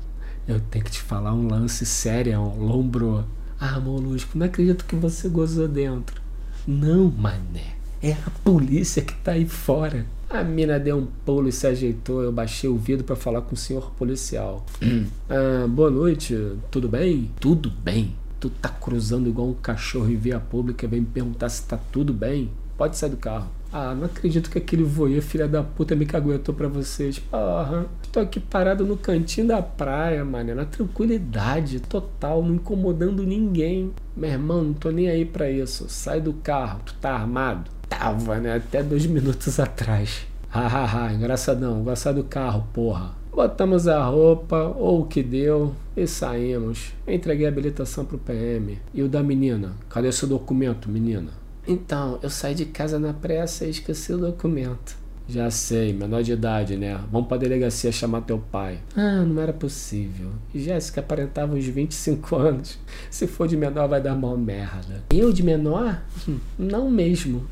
eu 0.46 0.60
tenho 0.60 0.84
que 0.84 0.90
te 0.90 1.00
falar 1.00 1.32
um 1.32 1.48
lance 1.48 1.84
sério, 1.86 2.38
um 2.38 2.64
lombro. 2.64 3.24
Ah, 3.58 3.80
Molusco, 3.80 4.36
não 4.36 4.46
acredito 4.46 4.84
que 4.84 4.94
você 4.94 5.28
gozou 5.28 5.66
dentro. 5.66 6.20
Não, 6.66 7.10
mané, 7.10 7.76
é 8.02 8.12
a 8.12 8.30
polícia 8.44 9.02
que 9.02 9.14
tá 9.14 9.32
aí 9.32 9.46
fora. 9.46 10.04
A 10.36 10.44
mina 10.44 10.78
deu 10.78 10.98
um 10.98 11.06
pulo 11.24 11.48
e 11.48 11.52
se 11.52 11.66
ajeitou. 11.66 12.22
Eu 12.22 12.30
baixei 12.30 12.68
o 12.68 12.76
vidro 12.76 13.04
para 13.04 13.16
falar 13.16 13.40
com 13.40 13.54
o 13.54 13.56
senhor 13.56 13.90
policial. 13.92 14.66
ah, 15.30 15.66
boa 15.66 15.90
noite, 15.90 16.36
tudo 16.70 16.90
bem? 16.90 17.30
Tudo 17.40 17.70
bem. 17.70 18.14
Tu 18.38 18.50
tá 18.50 18.68
cruzando 18.68 19.30
igual 19.30 19.48
um 19.48 19.54
cachorro 19.54 20.10
em 20.10 20.16
via 20.16 20.38
pública 20.38 20.84
e 20.84 20.88
vem 20.90 21.00
me 21.00 21.06
perguntar 21.06 21.48
se 21.48 21.62
tá 21.62 21.78
tudo 21.90 22.12
bem? 22.12 22.50
Pode 22.76 22.98
sair 22.98 23.08
do 23.08 23.16
carro. 23.16 23.48
Ah, 23.72 23.94
não 23.94 24.04
acredito 24.04 24.50
que 24.50 24.58
aquele 24.58 24.82
voyeur, 24.82 25.22
filha 25.22 25.48
da 25.48 25.62
puta, 25.62 25.96
me 25.96 26.04
caguetou 26.04 26.54
pra 26.54 26.68
vocês. 26.68 27.18
Porra, 27.18 27.86
tô 28.12 28.20
aqui 28.20 28.38
parado 28.38 28.84
no 28.84 28.98
cantinho 28.98 29.48
da 29.48 29.62
praia, 29.62 30.22
mano, 30.22 30.54
na 30.54 30.66
tranquilidade 30.66 31.80
total, 31.80 32.42
não 32.42 32.56
incomodando 32.56 33.24
ninguém. 33.24 33.90
Meu 34.14 34.30
irmão, 34.30 34.62
não 34.62 34.74
tô 34.74 34.90
nem 34.90 35.08
aí 35.08 35.24
pra 35.24 35.50
isso. 35.50 35.86
Sai 35.88 36.20
do 36.20 36.34
carro, 36.34 36.80
tu 36.84 36.94
tá 37.00 37.12
armado? 37.12 37.70
Tava, 37.88 38.36
né? 38.38 38.56
Até 38.56 38.82
dois 38.82 39.04
minutos 39.06 39.58
atrás. 39.60 40.26
Hahaha, 40.48 41.12
engraçadão, 41.12 41.82
gostar 41.82 42.12
do 42.12 42.24
carro, 42.24 42.66
porra. 42.72 43.10
Botamos 43.32 43.86
a 43.86 44.02
roupa, 44.02 44.72
ou 44.76 45.02
o 45.02 45.06
que 45.06 45.22
deu, 45.22 45.74
e 45.94 46.06
saímos. 46.06 46.94
Entreguei 47.06 47.44
a 47.44 47.50
habilitação 47.50 48.04
pro 48.04 48.16
PM. 48.16 48.78
E 48.94 49.02
o 49.02 49.08
da 49.08 49.22
menina? 49.22 49.72
Cadê 49.90 50.10
seu 50.10 50.26
documento, 50.26 50.88
menina? 50.88 51.32
Então, 51.68 52.18
eu 52.22 52.30
saí 52.30 52.54
de 52.54 52.64
casa 52.64 52.98
na 52.98 53.12
pressa 53.12 53.66
e 53.66 53.70
esqueci 53.70 54.12
o 54.12 54.18
documento. 54.18 54.96
Já 55.28 55.50
sei, 55.50 55.92
menor 55.92 56.22
de 56.22 56.32
idade, 56.32 56.76
né? 56.76 56.98
Vamos 57.10 57.26
pra 57.26 57.36
delegacia 57.36 57.90
chamar 57.90 58.20
teu 58.22 58.38
pai. 58.38 58.78
Ah, 58.96 59.22
não 59.24 59.42
era 59.42 59.52
possível. 59.52 60.30
Jéssica 60.54 61.00
aparentava 61.00 61.56
uns 61.56 61.66
25 61.66 62.36
anos. 62.36 62.78
Se 63.10 63.26
for 63.26 63.48
de 63.48 63.56
menor, 63.56 63.88
vai 63.88 64.00
dar 64.00 64.14
mal 64.14 64.36
merda. 64.38 65.02
Eu 65.10 65.32
de 65.32 65.42
menor? 65.42 66.00
Hum, 66.28 66.38
não 66.56 66.88
mesmo. 66.88 67.44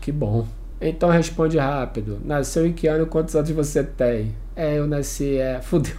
Que 0.00 0.12
bom. 0.12 0.46
Então 0.80 1.08
responde 1.08 1.56
rápido. 1.56 2.20
Nasceu 2.24 2.66
em 2.66 2.72
que 2.72 2.86
ano 2.86 3.06
quantos 3.06 3.34
anos 3.34 3.50
você 3.50 3.82
tem? 3.82 4.34
É, 4.54 4.78
eu 4.78 4.86
nasci, 4.86 5.38
é. 5.38 5.60
Fudeu. 5.64 5.96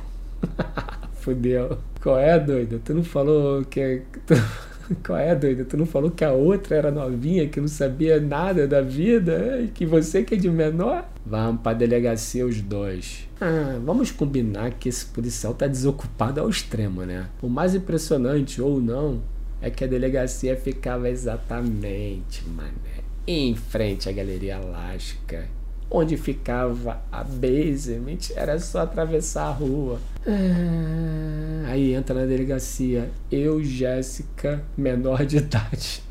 Fudeu. 1.13 1.77
Qual 2.01 2.19
é, 2.19 2.37
doida? 2.39 2.79
Tu 2.83 2.93
não 2.93 3.03
falou 3.03 3.63
que. 3.65 4.03
Qual 5.03 5.17
é, 5.17 5.33
doida? 5.33 5.65
Tu 5.65 5.75
não 5.75 5.87
falou 5.87 6.11
que 6.11 6.23
a 6.23 6.31
outra 6.31 6.75
era 6.75 6.91
novinha, 6.91 7.47
que 7.49 7.59
não 7.59 7.67
sabia 7.67 8.19
nada 8.19 8.67
da 8.67 8.81
vida? 8.81 9.59
E 9.59 9.69
que 9.69 9.83
você 9.83 10.21
que 10.23 10.35
é 10.35 10.37
de 10.37 10.47
menor? 10.47 11.09
Vamos 11.25 11.61
pra 11.61 11.73
delegacia 11.73 12.45
os 12.45 12.61
dois. 12.61 13.27
Ah, 13.41 13.79
vamos 13.83 14.11
combinar 14.11 14.69
que 14.73 14.87
esse 14.87 15.07
policial 15.07 15.55
tá 15.55 15.65
desocupado 15.65 16.39
ao 16.39 16.47
extremo, 16.47 17.01
né? 17.03 17.25
O 17.41 17.49
mais 17.49 17.73
impressionante, 17.73 18.61
ou 18.61 18.79
não, 18.79 19.21
é 19.59 19.71
que 19.71 19.83
a 19.83 19.87
delegacia 19.87 20.55
ficava 20.55 21.09
exatamente, 21.09 22.47
mané 22.47 22.94
em 23.27 23.55
frente 23.55 24.07
à 24.07 24.11
Galeria 24.11 24.57
Alaska, 24.57 25.47
onde 25.89 26.17
ficava 26.17 27.01
a 27.11 27.23
basement, 27.23 28.31
era 28.35 28.59
só 28.59 28.81
atravessar 28.81 29.47
a 29.47 29.51
rua. 29.51 29.99
Ah, 30.27 31.69
aí 31.71 31.93
entra 31.93 32.21
na 32.21 32.25
delegacia 32.25 33.09
eu, 33.31 33.63
Jéssica, 33.63 34.63
menor 34.77 35.25
de 35.25 35.37
idade, 35.37 36.03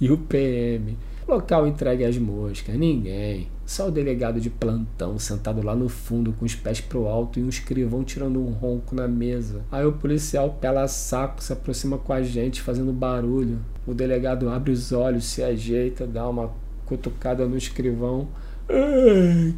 e 0.00 0.10
o 0.10 0.18
PM. 0.18 0.96
Local 1.26 1.66
entregue 1.66 2.04
às 2.04 2.16
moscas, 2.16 2.74
ninguém. 2.74 3.48
Só 3.66 3.88
o 3.88 3.90
delegado 3.90 4.40
de 4.40 4.48
plantão 4.48 5.18
sentado 5.18 5.62
lá 5.62 5.76
no 5.76 5.90
fundo 5.90 6.32
com 6.32 6.46
os 6.46 6.54
pés 6.54 6.80
pro 6.80 7.06
alto 7.06 7.38
e 7.38 7.44
um 7.44 7.50
escrivão 7.50 8.02
tirando 8.02 8.40
um 8.40 8.50
ronco 8.50 8.94
na 8.94 9.06
mesa. 9.06 9.60
Aí 9.70 9.84
o 9.84 9.92
policial 9.92 10.56
pela 10.58 10.88
saco 10.88 11.44
se 11.44 11.52
aproxima 11.52 11.98
com 11.98 12.14
a 12.14 12.22
gente 12.22 12.62
fazendo 12.62 12.94
barulho. 12.94 13.58
O 13.88 13.94
delegado 13.94 14.50
abre 14.50 14.70
os 14.70 14.92
olhos, 14.92 15.24
se 15.24 15.42
ajeita, 15.42 16.06
dá 16.06 16.28
uma 16.28 16.50
cutucada 16.84 17.46
no 17.46 17.56
escrivão. 17.56 18.28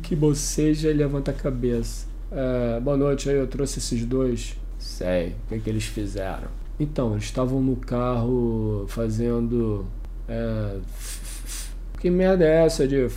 Que 0.02 0.14
boceja 0.14 0.88
e 0.88 0.92
levanta 0.92 1.32
a 1.32 1.34
cabeça. 1.34 2.06
É, 2.30 2.78
boa 2.78 2.96
noite 2.96 3.28
aí, 3.28 3.34
eu 3.34 3.48
trouxe 3.48 3.80
esses 3.80 4.04
dois. 4.04 4.56
Sei, 4.78 5.30
o 5.30 5.48
que, 5.48 5.58
que 5.58 5.68
eles 5.68 5.84
fizeram? 5.84 6.46
Então, 6.78 7.10
eles 7.10 7.24
estavam 7.24 7.60
no 7.60 7.74
carro 7.74 8.86
fazendo. 8.86 9.84
É, 10.28 10.76
que 11.98 12.08
merda 12.08 12.44
é 12.44 12.64
essa 12.64 12.86
de 12.86 13.08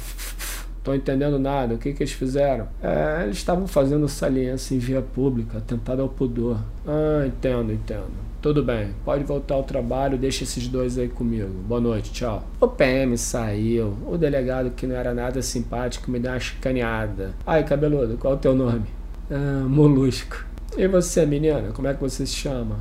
Tô 0.83 0.95
entendendo 0.95 1.37
nada. 1.37 1.75
O 1.75 1.77
que, 1.77 1.93
que 1.93 2.01
eles 2.01 2.13
fizeram? 2.13 2.67
É, 2.81 3.25
eles 3.25 3.37
estavam 3.37 3.67
fazendo 3.67 4.09
saliência 4.09 4.73
em 4.73 4.79
via 4.79 5.01
pública, 5.03 5.59
atentado 5.59 6.01
ao 6.01 6.09
pudor. 6.09 6.57
Ah, 6.87 7.23
entendo, 7.27 7.71
entendo. 7.71 8.32
Tudo 8.43 8.61
bem, 8.61 8.89
pode 9.05 9.23
voltar 9.23 9.55
ao 9.55 9.63
trabalho, 9.63 10.17
deixa 10.17 10.43
esses 10.43 10.67
dois 10.67 10.97
aí 10.97 11.07
comigo. 11.07 11.47
Boa 11.65 11.79
noite, 11.79 12.11
tchau. 12.11 12.43
O 12.59 12.67
PM 12.67 13.17
saiu. 13.17 13.97
O 14.05 14.17
delegado, 14.17 14.71
que 14.71 14.85
não 14.85 14.97
era 14.97 15.13
nada 15.13 15.41
simpático, 15.41 16.11
me 16.11 16.19
deu 16.19 16.29
uma 16.29 16.39
chicaneada. 16.41 17.33
Ai, 17.47 17.63
cabeludo, 17.63 18.17
qual 18.17 18.33
é 18.33 18.35
o 18.35 18.39
teu 18.39 18.53
nome? 18.53 18.83
Ah, 19.31 19.65
Molusco. 19.65 20.45
E 20.77 20.85
você, 20.89 21.25
menina, 21.25 21.71
como 21.71 21.87
é 21.87 21.93
que 21.93 22.01
você 22.01 22.25
se 22.25 22.33
chama? 22.33 22.79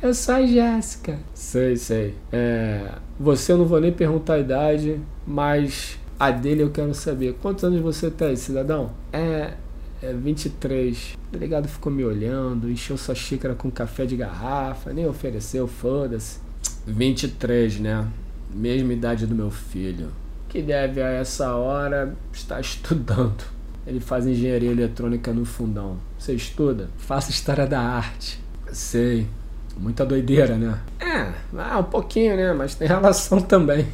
Eu 0.00 0.14
sou 0.14 0.36
a 0.36 0.46
Jéssica. 0.46 1.18
Sei, 1.34 1.74
sei. 1.74 2.14
É, 2.30 2.92
você 3.18 3.50
eu 3.50 3.58
não 3.58 3.64
vou 3.64 3.80
nem 3.80 3.90
perguntar 3.90 4.34
a 4.34 4.38
idade, 4.38 5.00
mas 5.26 5.98
a 6.20 6.30
dele 6.30 6.62
eu 6.62 6.70
quero 6.70 6.94
saber. 6.94 7.36
Quantos 7.42 7.64
anos 7.64 7.80
você 7.80 8.12
tem, 8.12 8.36
cidadão? 8.36 8.92
É, 9.12 9.54
é 10.02 10.12
23. 10.12 11.16
O 11.28 11.32
delegado 11.32 11.68
ficou 11.68 11.92
me 11.92 12.04
olhando, 12.04 12.70
encheu 12.70 12.96
sua 12.96 13.14
xícara 13.14 13.54
com 13.54 13.70
café 13.70 14.06
de 14.06 14.16
garrafa, 14.16 14.92
nem 14.92 15.06
ofereceu, 15.06 15.66
foda-se. 15.66 16.38
23, 16.86 17.80
né? 17.80 18.06
Mesma 18.52 18.92
idade 18.92 19.26
do 19.26 19.34
meu 19.34 19.50
filho. 19.50 20.08
Que 20.48 20.60
deve 20.60 21.00
a 21.02 21.08
essa 21.08 21.54
hora 21.54 22.16
estar 22.32 22.60
estudando. 22.60 23.44
Ele 23.86 24.00
faz 24.00 24.26
engenharia 24.26 24.70
eletrônica 24.70 25.32
no 25.32 25.44
fundão. 25.44 25.98
Você 26.18 26.34
estuda? 26.34 26.90
Faço 26.98 27.30
história 27.30 27.66
da 27.66 27.80
arte. 27.80 28.40
Sei. 28.72 29.26
Muita 29.76 30.04
doideira, 30.04 30.56
né? 30.56 30.78
É, 30.98 31.32
ah, 31.56 31.78
um 31.78 31.84
pouquinho, 31.84 32.36
né? 32.36 32.52
Mas 32.52 32.74
tem 32.74 32.86
relação 32.88 33.40
também. 33.40 33.86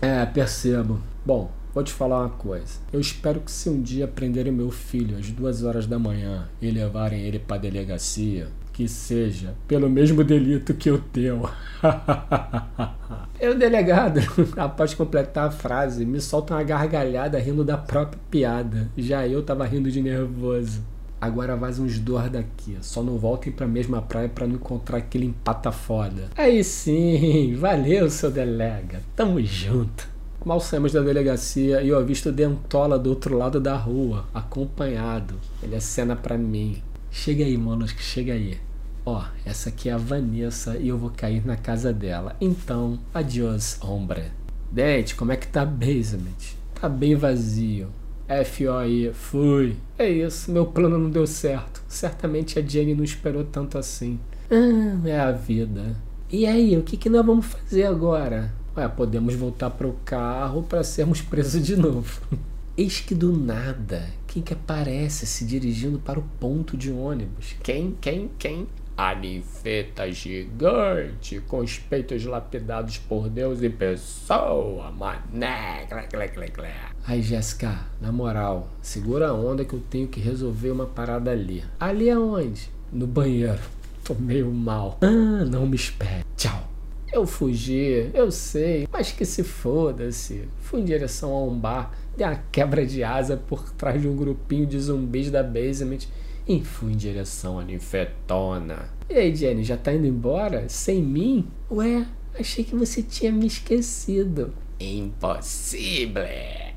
É, 0.00 0.24
percebo. 0.24 1.00
Bom, 1.24 1.50
Vou 1.74 1.82
te 1.82 1.92
falar 1.92 2.20
uma 2.20 2.30
coisa. 2.30 2.78
Eu 2.92 3.00
espero 3.00 3.40
que 3.40 3.50
se 3.50 3.68
um 3.68 3.82
dia 3.82 4.06
prenderem 4.06 4.52
meu 4.52 4.70
filho 4.70 5.18
às 5.18 5.28
duas 5.30 5.64
horas 5.64 5.88
da 5.88 5.98
manhã 5.98 6.48
e 6.62 6.70
levarem 6.70 7.22
ele 7.22 7.40
para 7.40 7.62
delegacia, 7.62 8.46
que 8.72 8.86
seja 8.86 9.54
pelo 9.66 9.90
mesmo 9.90 10.22
delito 10.22 10.72
que 10.72 10.88
o 10.88 10.98
teu. 10.98 11.50
e 13.40 13.48
o 13.48 13.58
delegado, 13.58 14.20
após 14.56 14.94
completar 14.94 15.48
a 15.48 15.50
frase, 15.50 16.06
me 16.06 16.20
solta 16.20 16.54
uma 16.54 16.62
gargalhada 16.62 17.40
rindo 17.40 17.64
da 17.64 17.76
própria 17.76 18.20
piada. 18.30 18.88
Já 18.96 19.26
eu 19.26 19.42
tava 19.42 19.66
rindo 19.66 19.90
de 19.90 20.00
nervoso. 20.00 20.80
Agora 21.20 21.56
vaza 21.56 21.82
uns 21.82 21.98
dois 21.98 22.30
daqui. 22.30 22.76
Só 22.82 23.02
não 23.02 23.18
voltem 23.18 23.52
pra 23.52 23.66
mesma 23.66 24.00
praia 24.00 24.28
para 24.28 24.46
não 24.46 24.54
encontrar 24.54 24.98
aquele 24.98 25.26
empata 25.26 25.72
foda. 25.72 26.28
Aí 26.36 26.62
sim, 26.62 27.54
valeu, 27.58 28.08
seu 28.10 28.30
delega. 28.30 29.00
Tamo 29.16 29.40
junto. 29.42 30.13
Mal 30.44 30.60
saímos 30.60 30.92
da 30.92 31.00
delegacia 31.00 31.80
e 31.80 31.88
eu 31.88 31.96
avisto 31.96 32.30
Dentola 32.30 32.98
do 32.98 33.08
outro 33.08 33.34
lado 33.38 33.58
da 33.58 33.74
rua, 33.76 34.26
acompanhado. 34.34 35.36
Ele 35.62 35.74
acena 35.74 36.14
para 36.14 36.36
mim. 36.36 36.82
Chega 37.10 37.42
aí, 37.42 37.56
Molusco, 37.56 38.02
chega 38.02 38.34
aí. 38.34 38.58
Ó, 39.06 39.24
essa 39.46 39.70
aqui 39.70 39.88
é 39.88 39.92
a 39.92 39.96
Vanessa 39.96 40.76
e 40.76 40.88
eu 40.88 40.98
vou 40.98 41.10
cair 41.16 41.46
na 41.46 41.56
casa 41.56 41.94
dela. 41.94 42.36
Então, 42.42 42.98
adiós, 43.14 43.78
hombre. 43.80 44.24
Dente, 44.70 45.14
como 45.14 45.32
é 45.32 45.36
que 45.36 45.46
tá 45.46 45.64
basement? 45.64 46.56
Tá 46.78 46.90
bem 46.90 47.14
vazio. 47.14 47.88
FOI, 48.28 49.12
fui. 49.14 49.76
É 49.98 50.06
isso, 50.10 50.52
meu 50.52 50.66
plano 50.66 50.98
não 50.98 51.08
deu 51.08 51.26
certo. 51.26 51.82
Certamente 51.88 52.58
a 52.58 52.62
Jenny 52.62 52.94
não 52.94 53.04
esperou 53.04 53.44
tanto 53.44 53.78
assim. 53.78 54.20
Ah, 54.50 55.08
é 55.08 55.18
a 55.18 55.32
vida. 55.32 55.96
E 56.30 56.44
aí, 56.46 56.76
o 56.76 56.82
que, 56.82 56.98
que 56.98 57.08
nós 57.08 57.24
vamos 57.24 57.46
fazer 57.46 57.84
agora? 57.84 58.52
Ué, 58.76 58.88
podemos 58.88 59.32
voltar 59.36 59.70
para 59.70 59.86
o 59.86 59.92
carro 60.04 60.64
para 60.64 60.82
sermos 60.82 61.20
presos 61.20 61.64
de 61.64 61.76
novo. 61.76 62.20
Eis 62.76 62.98
que 62.98 63.14
do 63.14 63.30
nada, 63.30 64.10
quem 64.26 64.42
que 64.42 64.52
aparece 64.52 65.26
se 65.26 65.44
dirigindo 65.44 66.00
para 66.00 66.18
o 66.18 66.24
ponto 66.40 66.76
de 66.76 66.90
ônibus? 66.90 67.54
Quem, 67.62 67.96
quem, 68.00 68.28
quem? 68.36 68.66
A 68.96 69.14
ninfeta 69.14 70.10
gigante, 70.10 71.40
com 71.46 71.58
os 71.58 71.78
peitos 71.78 72.24
lapidados 72.24 72.98
por 72.98 73.28
Deus 73.28 73.62
e 73.62 73.70
pessoa, 73.70 74.90
mané, 74.90 75.86
clé, 75.88 76.02
clé, 76.08 76.28
clé, 76.28 76.48
clé. 76.48 76.74
Aí, 77.06 77.22
Jéssica, 77.22 77.78
na 78.00 78.10
moral, 78.10 78.68
segura 78.82 79.28
a 79.28 79.32
onda 79.32 79.64
que 79.64 79.74
eu 79.74 79.82
tenho 79.88 80.08
que 80.08 80.18
resolver 80.18 80.72
uma 80.72 80.86
parada 80.86 81.30
ali. 81.30 81.62
Ali 81.78 82.10
aonde? 82.10 82.68
No 82.92 83.06
banheiro. 83.06 83.62
Tô 84.02 84.14
meio 84.14 84.52
mal. 84.52 84.98
Ah, 85.00 85.44
não 85.44 85.64
me 85.64 85.76
espere. 85.76 86.24
Tchau. 86.36 86.73
Eu 87.14 87.26
fugi, 87.28 88.10
eu 88.12 88.28
sei, 88.32 88.88
mas 88.92 89.12
que 89.12 89.24
se 89.24 89.44
foda-se. 89.44 90.48
Fui 90.58 90.80
em 90.80 90.84
direção 90.84 91.32
a 91.32 91.44
um 91.44 91.56
bar, 91.56 91.96
dei 92.16 92.26
uma 92.26 92.42
quebra 92.50 92.84
de 92.84 93.04
asa 93.04 93.36
por 93.36 93.70
trás 93.70 94.02
de 94.02 94.08
um 94.08 94.16
grupinho 94.16 94.66
de 94.66 94.76
zumbis 94.80 95.30
da 95.30 95.40
basement 95.40 96.00
e 96.44 96.64
fui 96.64 96.92
em 96.92 96.96
direção 96.96 97.60
à 97.60 97.62
ninfetona. 97.62 98.88
E 99.08 99.14
aí, 99.14 99.32
Jenny, 99.32 99.62
já 99.62 99.76
tá 99.76 99.92
indo 99.92 100.08
embora? 100.08 100.68
Sem 100.68 101.00
mim? 101.00 101.46
Ué, 101.70 102.04
achei 102.36 102.64
que 102.64 102.74
você 102.74 103.00
tinha 103.00 103.30
me 103.30 103.46
esquecido. 103.46 104.52
Impossível! 104.80 106.24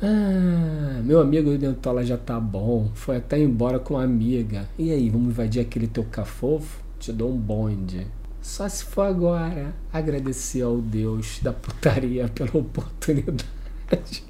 ah, 0.00 1.02
meu 1.04 1.20
amigo 1.20 1.58
Dentola 1.58 2.02
já 2.02 2.16
tá 2.16 2.40
bom. 2.40 2.90
Foi 2.94 3.18
até 3.18 3.38
embora 3.38 3.78
com 3.78 3.98
a 3.98 4.04
amiga. 4.04 4.66
E 4.78 4.90
aí, 4.90 5.10
vamos 5.10 5.28
invadir 5.28 5.60
aquele 5.60 5.86
teu 5.86 6.04
cafofo? 6.04 6.88
Te 7.00 7.14
dou 7.14 7.32
um 7.32 7.36
bonde. 7.38 8.06
Só 8.42 8.68
se 8.68 8.84
for 8.84 9.06
agora. 9.06 9.74
Agradecer 9.90 10.60
ao 10.60 10.76
Deus 10.76 11.38
da 11.40 11.50
putaria 11.50 12.28
pela 12.28 12.50
oportunidade 12.58 13.46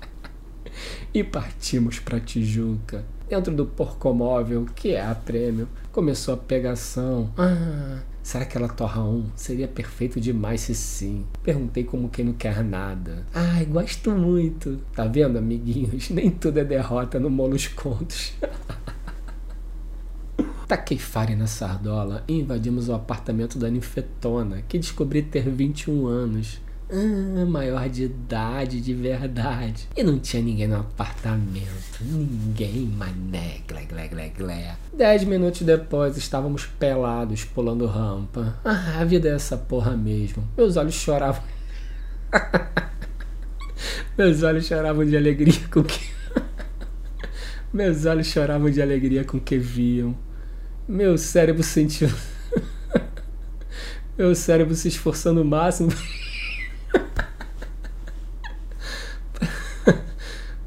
e 1.12 1.24
partimos 1.24 1.98
para 1.98 2.20
Tijuca. 2.20 3.04
Dentro 3.28 3.52
do 3.52 3.66
porcomóvel, 3.66 4.66
que 4.74 4.92
é 4.92 5.04
a 5.04 5.16
prêmio, 5.16 5.68
começou 5.90 6.34
a 6.34 6.36
pegação. 6.36 7.32
Ah, 7.36 7.98
será 8.22 8.44
que 8.44 8.56
ela 8.56 8.68
torra 8.68 9.02
um? 9.02 9.26
Seria 9.34 9.66
perfeito 9.66 10.20
demais 10.20 10.60
se 10.60 10.74
sim. 10.76 11.26
Perguntei 11.42 11.82
como 11.82 12.08
quem 12.08 12.24
não 12.24 12.34
quer 12.34 12.62
nada. 12.62 13.26
Ai, 13.34 13.64
gosto 13.64 14.12
muito. 14.12 14.78
Tá 14.94 15.06
vendo, 15.06 15.38
amiguinhos? 15.38 16.08
Nem 16.10 16.30
tudo 16.30 16.58
é 16.58 16.64
derrota 16.64 17.18
no 17.18 17.30
Molos 17.30 17.66
Contos. 17.66 18.32
Taquei 20.70 20.98
fare 20.98 21.34
na 21.34 21.48
sardola 21.48 22.22
e 22.28 22.34
invadimos 22.34 22.88
o 22.88 22.94
apartamento 22.94 23.58
da 23.58 23.68
ninfetona, 23.68 24.62
que 24.68 24.78
descobri 24.78 25.20
ter 25.20 25.50
21 25.50 26.06
anos. 26.06 26.60
Ah, 26.88 27.44
maior 27.44 27.88
de 27.88 28.04
idade 28.04 28.80
de 28.80 28.94
verdade. 28.94 29.88
E 29.96 30.04
não 30.04 30.20
tinha 30.20 30.40
ninguém 30.40 30.68
no 30.68 30.76
apartamento. 30.76 31.98
Ninguém, 32.00 32.86
mané, 32.86 33.62
glé, 33.66 33.84
glé, 33.84 34.06
glé, 34.06 34.28
glé. 34.28 34.76
Dez 34.96 35.24
minutos 35.24 35.62
depois 35.62 36.16
estávamos 36.16 36.66
pelados, 36.66 37.44
pulando 37.44 37.84
rampa. 37.86 38.56
Ah, 38.64 39.00
a 39.00 39.04
vida 39.04 39.28
é 39.28 39.32
essa 39.32 39.56
porra 39.56 39.96
mesmo. 39.96 40.48
Meus 40.56 40.76
olhos 40.76 40.94
choravam. 40.94 41.42
Meus 44.16 44.44
olhos 44.44 44.66
choravam 44.66 45.04
de 45.04 45.16
alegria 45.16 45.66
com 45.68 45.82
que. 45.82 46.12
Meus 47.74 48.04
olhos 48.04 48.28
choravam 48.28 48.70
de 48.70 48.80
alegria 48.80 49.24
com 49.24 49.40
que 49.40 49.58
viam. 49.58 50.16
Meu 50.90 51.16
cérebro 51.16 51.62
sentiu. 51.62 52.10
Meu 54.18 54.34
cérebro 54.34 54.74
se 54.74 54.88
esforçando 54.88 55.40
o 55.40 55.44
máximo. 55.44 55.92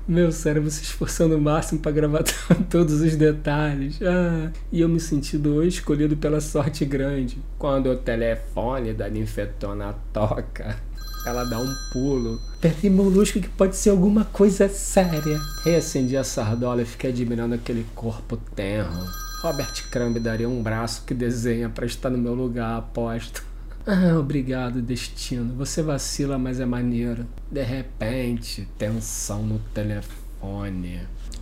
meu 0.08 0.32
cérebro 0.32 0.72
se 0.72 0.82
esforçando 0.84 1.36
o 1.36 1.42
máximo 1.42 1.82
para 1.82 1.92
gravar 1.92 2.24
todos 2.72 3.02
os 3.02 3.18
detalhes. 3.18 4.00
Ah, 4.02 4.50
e 4.72 4.80
eu 4.80 4.88
me 4.88 5.02
sentindo 5.02 5.56
hoje 5.56 5.80
escolhido 5.80 6.16
pela 6.16 6.40
sorte 6.40 6.86
grande. 6.86 7.38
Quando 7.60 7.90
o 7.90 7.98
telefone 7.98 8.94
da 8.94 9.10
ninfetona 9.10 9.94
toca, 10.14 10.78
ela 11.26 11.44
dá 11.44 11.60
um 11.60 11.76
pulo. 11.92 12.40
Peraí, 12.62 12.90
molusco, 12.90 13.42
que 13.42 13.50
pode 13.50 13.76
ser 13.76 13.90
alguma 13.90 14.24
coisa 14.24 14.70
séria. 14.70 15.38
Reacendi 15.66 16.16
a 16.16 16.24
sardola 16.24 16.82
e 16.82 16.86
fiquei 16.86 17.10
admirando 17.10 17.56
aquele 17.56 17.86
corpo 17.94 18.38
tenro. 18.56 19.23
Robert 19.44 19.90
Crumb 19.92 20.18
daria 20.22 20.48
um 20.48 20.64
braço 20.64 21.04
que 21.06 21.14
desenha 21.14 21.68
para 21.68 21.86
estar 21.86 22.10
no 22.10 22.18
meu 22.18 22.34
lugar, 22.34 22.78
aposto. 22.78 23.44
Ah, 23.86 24.18
obrigado, 24.18 24.82
destino. 24.82 25.54
Você 25.56 25.82
vacila, 25.82 26.38
mas 26.38 26.62
é 26.62 26.66
maneiro. 26.66 27.28
De 27.52 27.62
repente, 27.62 28.66
tensão 28.78 29.44
no 29.44 29.60
telefone. 29.74 31.02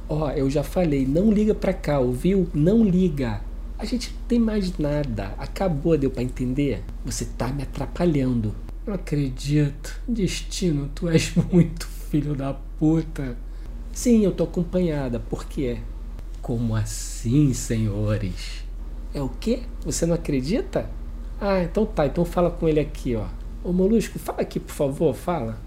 Ó, 0.09 0.25
oh, 0.25 0.31
eu 0.31 0.49
já 0.49 0.63
falei, 0.63 1.05
não 1.05 1.31
liga 1.31 1.53
pra 1.53 1.71
cá, 1.71 1.99
ouviu? 1.99 2.49
Não 2.51 2.83
liga. 2.83 3.41
A 3.77 3.85
gente 3.85 4.11
não 4.11 4.21
tem 4.27 4.39
mais 4.39 4.75
nada. 4.79 5.35
Acabou, 5.37 5.95
deu 5.95 6.09
pra 6.09 6.23
entender? 6.23 6.83
Você 7.05 7.25
tá 7.25 7.49
me 7.49 7.61
atrapalhando. 7.61 8.55
Não 8.87 8.95
acredito. 8.95 10.01
Destino, 10.07 10.89
tu 10.95 11.09
és 11.09 11.35
muito 11.53 11.85
filho 11.85 12.33
da 12.33 12.55
puta. 12.79 13.37
Sim, 13.93 14.25
eu 14.25 14.31
tô 14.31 14.45
acompanhada. 14.45 15.19
Por 15.19 15.45
quê? 15.45 15.77
Como 16.41 16.75
assim, 16.75 17.53
senhores? 17.53 18.63
É 19.13 19.21
o 19.21 19.29
quê? 19.29 19.59
Você 19.85 20.07
não 20.07 20.15
acredita? 20.15 20.89
Ah, 21.39 21.61
então 21.61 21.85
tá, 21.85 22.07
então 22.07 22.25
fala 22.25 22.49
com 22.49 22.67
ele 22.67 22.79
aqui, 22.79 23.15
ó. 23.15 23.25
Ô 23.63 23.71
Molusco, 23.71 24.17
fala 24.17 24.41
aqui, 24.41 24.59
por 24.59 24.73
favor, 24.73 25.13
fala. 25.13 25.59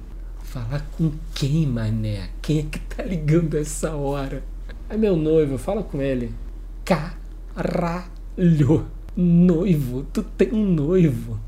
Falar 0.43 0.85
com 0.97 1.13
quem, 1.33 1.67
mané? 1.67 2.31
Quem 2.43 2.59
é 2.59 2.63
que 2.63 2.81
tá 2.81 3.05
ligando 3.05 3.57
essa 3.57 3.95
hora? 3.95 4.43
É 4.89 4.97
meu 4.97 5.17
noivo, 5.17 5.59
fala 5.59 5.83
com 5.83 6.03
ele. 6.03 6.33
Caralho! 6.85 8.87
Noivo? 9.17 10.05
Tu 10.13 10.23
tem 10.23 10.53
um 10.53 10.65
noivo? 10.65 11.39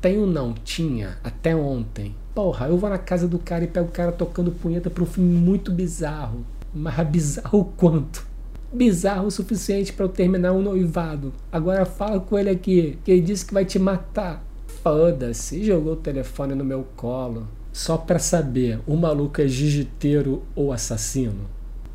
Tenho 0.00 0.26
não, 0.26 0.52
tinha, 0.52 1.16
até 1.24 1.56
ontem. 1.56 2.14
Porra, 2.34 2.66
eu 2.66 2.76
vou 2.76 2.90
na 2.90 2.98
casa 2.98 3.26
do 3.26 3.38
cara 3.38 3.64
e 3.64 3.68
pego 3.68 3.88
o 3.88 3.92
cara 3.92 4.12
tocando 4.12 4.50
punheta 4.50 4.90
pra 4.90 5.02
um 5.02 5.06
filme 5.06 5.34
muito 5.34 5.72
bizarro. 5.72 6.44
Mas 6.74 7.06
bizarro 7.06 7.72
quanto? 7.76 8.26
Bizarro 8.74 9.28
o 9.28 9.30
suficiente 9.30 9.92
para 9.92 10.04
eu 10.04 10.08
terminar 10.08 10.52
um 10.52 10.60
noivado. 10.60 11.32
Agora 11.50 11.84
fala 11.84 12.18
com 12.20 12.38
ele 12.38 12.50
aqui, 12.50 12.98
que 13.04 13.12
ele 13.12 13.20
disse 13.20 13.46
que 13.46 13.54
vai 13.54 13.64
te 13.64 13.78
matar. 13.78 14.44
Foda-se, 14.82 15.64
jogou 15.64 15.94
o 15.94 15.96
telefone 15.96 16.54
no 16.54 16.64
meu 16.64 16.86
colo. 16.96 17.46
Só 17.72 17.96
pra 17.96 18.18
saber, 18.18 18.80
o 18.86 18.96
maluco 18.96 19.40
é 19.40 19.48
jiu-jiteiro 19.48 20.42
ou 20.54 20.72
assassino? 20.72 21.48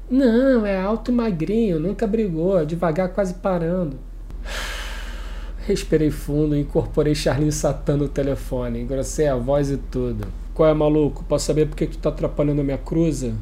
Não, 0.09 0.65
é 0.65 0.79
alto 0.79 1.11
e 1.11 1.13
magrinho, 1.13 1.79
nunca 1.79 2.07
brigou, 2.07 2.65
devagar 2.65 3.09
quase 3.09 3.35
parando. 3.35 3.97
Respirei 5.67 6.09
fundo 6.09 6.55
e 6.55 6.61
incorporei 6.61 7.13
Charlinho 7.13 7.51
Satã 7.51 7.95
no 7.95 8.09
telefone, 8.09 8.81
engrossei 8.81 9.27
a 9.27 9.35
voz 9.35 9.69
e 9.69 9.77
tudo. 9.77 10.27
Qual 10.53 10.67
é, 10.67 10.73
maluco? 10.73 11.23
Posso 11.23 11.45
saber 11.45 11.67
por 11.67 11.75
que 11.77 11.85
tu 11.85 11.99
tá 11.99 12.09
atrapalhando 12.09 12.61
a 12.61 12.63
minha 12.63 12.77
cruza? 12.77 13.33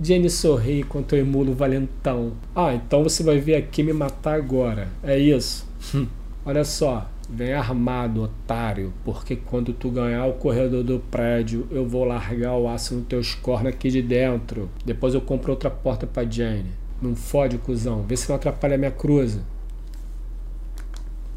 Jenny 0.00 0.30
sorri 0.30 0.80
enquanto 0.80 1.14
eu 1.14 1.20
emulo 1.20 1.52
o 1.52 1.54
valentão. 1.54 2.32
Ah, 2.54 2.74
então 2.74 3.02
você 3.02 3.22
vai 3.22 3.38
vir 3.38 3.54
aqui 3.54 3.82
me 3.82 3.92
matar 3.92 4.34
agora. 4.34 4.88
É 5.02 5.18
isso? 5.18 5.66
Hum. 5.94 6.06
Olha 6.44 6.64
só, 6.64 7.08
vem 7.28 7.52
armado, 7.52 8.22
otário, 8.22 8.92
porque 9.04 9.36
quando 9.36 9.72
tu 9.72 9.90
ganhar 9.90 10.26
o 10.26 10.34
corredor 10.34 10.82
do 10.82 10.98
prédio, 10.98 11.66
eu 11.70 11.86
vou 11.86 12.04
largar 12.04 12.56
o 12.56 12.68
aço 12.68 12.94
no 12.94 13.02
teus 13.02 13.34
cornos 13.34 13.68
aqui 13.68 13.90
de 13.90 14.02
dentro. 14.02 14.68
Depois 14.84 15.14
eu 15.14 15.20
compro 15.20 15.52
outra 15.52 15.70
porta 15.70 16.06
pra 16.06 16.24
Jenny. 16.24 16.70
Não 17.00 17.14
fode, 17.14 17.58
cuzão. 17.58 18.02
Vê 18.02 18.16
se 18.16 18.28
não 18.28 18.36
atrapalha 18.36 18.76
a 18.76 18.78
minha 18.78 18.90
cruza. 18.90 19.40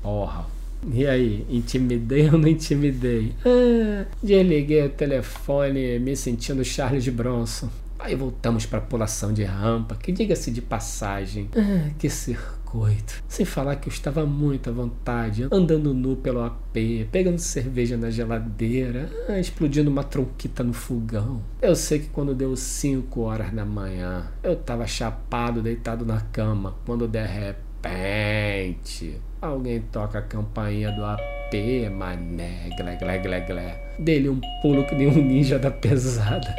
Porra. 0.02 0.46
E 0.94 1.06
aí, 1.06 1.46
intimidei 1.50 2.30
ou 2.30 2.38
não 2.38 2.48
intimidei? 2.48 3.34
Ah, 3.44 4.06
desliguei 4.22 4.86
o 4.86 4.90
telefone 4.90 5.98
me 6.00 6.16
sentindo 6.16 6.64
Charles 6.64 7.08
Bronson. 7.10 7.70
Aí 7.98 8.16
voltamos 8.16 8.66
para 8.66 8.80
a 8.80 8.82
pulação 8.82 9.34
de 9.34 9.44
rampa, 9.44 9.96
que 9.96 10.12
diga-se 10.12 10.52
de 10.52 10.62
passagem. 10.62 11.50
Ah, 11.56 11.92
que 11.98 12.10
circuito. 12.10 13.24
Sem 13.28 13.46
falar 13.46 13.78
que 13.78 13.88
eu 13.88 13.92
estava 13.94 14.26
muito 14.26 14.70
à 14.70 14.74
vontade, 14.74 15.48
andando 15.52 15.94
nu 15.94 16.18
pelo 16.18 16.44
AP, 16.44 17.08
pegando 17.12 17.40
cerveja 17.40 17.96
na 17.96 18.10
geladeira, 18.10 19.10
ah, 19.30 19.40
explodindo 19.40 19.90
uma 19.90 20.04
tronquita 20.04 20.64
no 20.64 20.74
fogão. 20.74 21.42
Eu 21.62 21.76
sei 21.76 22.00
que 22.00 22.10
quando 22.10 22.36
deu 22.36 22.56
5 22.56 23.22
horas 23.22 23.52
da 23.52 23.66
manhã, 23.66 24.28
eu 24.44 24.54
estava 24.54 24.86
chapado, 24.86 25.62
deitado 25.62 26.06
na 26.06 26.20
cama, 26.20 26.76
quando 26.86 27.08
de 27.08 27.26
repente 27.26 29.22
alguém 29.42 29.82
toca 29.82 30.20
a 30.20 30.22
campainha 30.22 30.92
do 30.92 31.06
AP, 31.06 31.90
mané, 31.92 32.70
glé, 32.78 32.98
glé, 32.98 33.20
glé, 33.20 33.42
glé. 33.42 33.96
Dele 33.98 34.30
um 34.30 34.42
pulo 34.62 34.86
que 34.86 34.96
nem 34.96 35.08
um 35.08 35.24
ninja 35.24 35.58
da 35.58 35.72
pesada. 35.72 36.54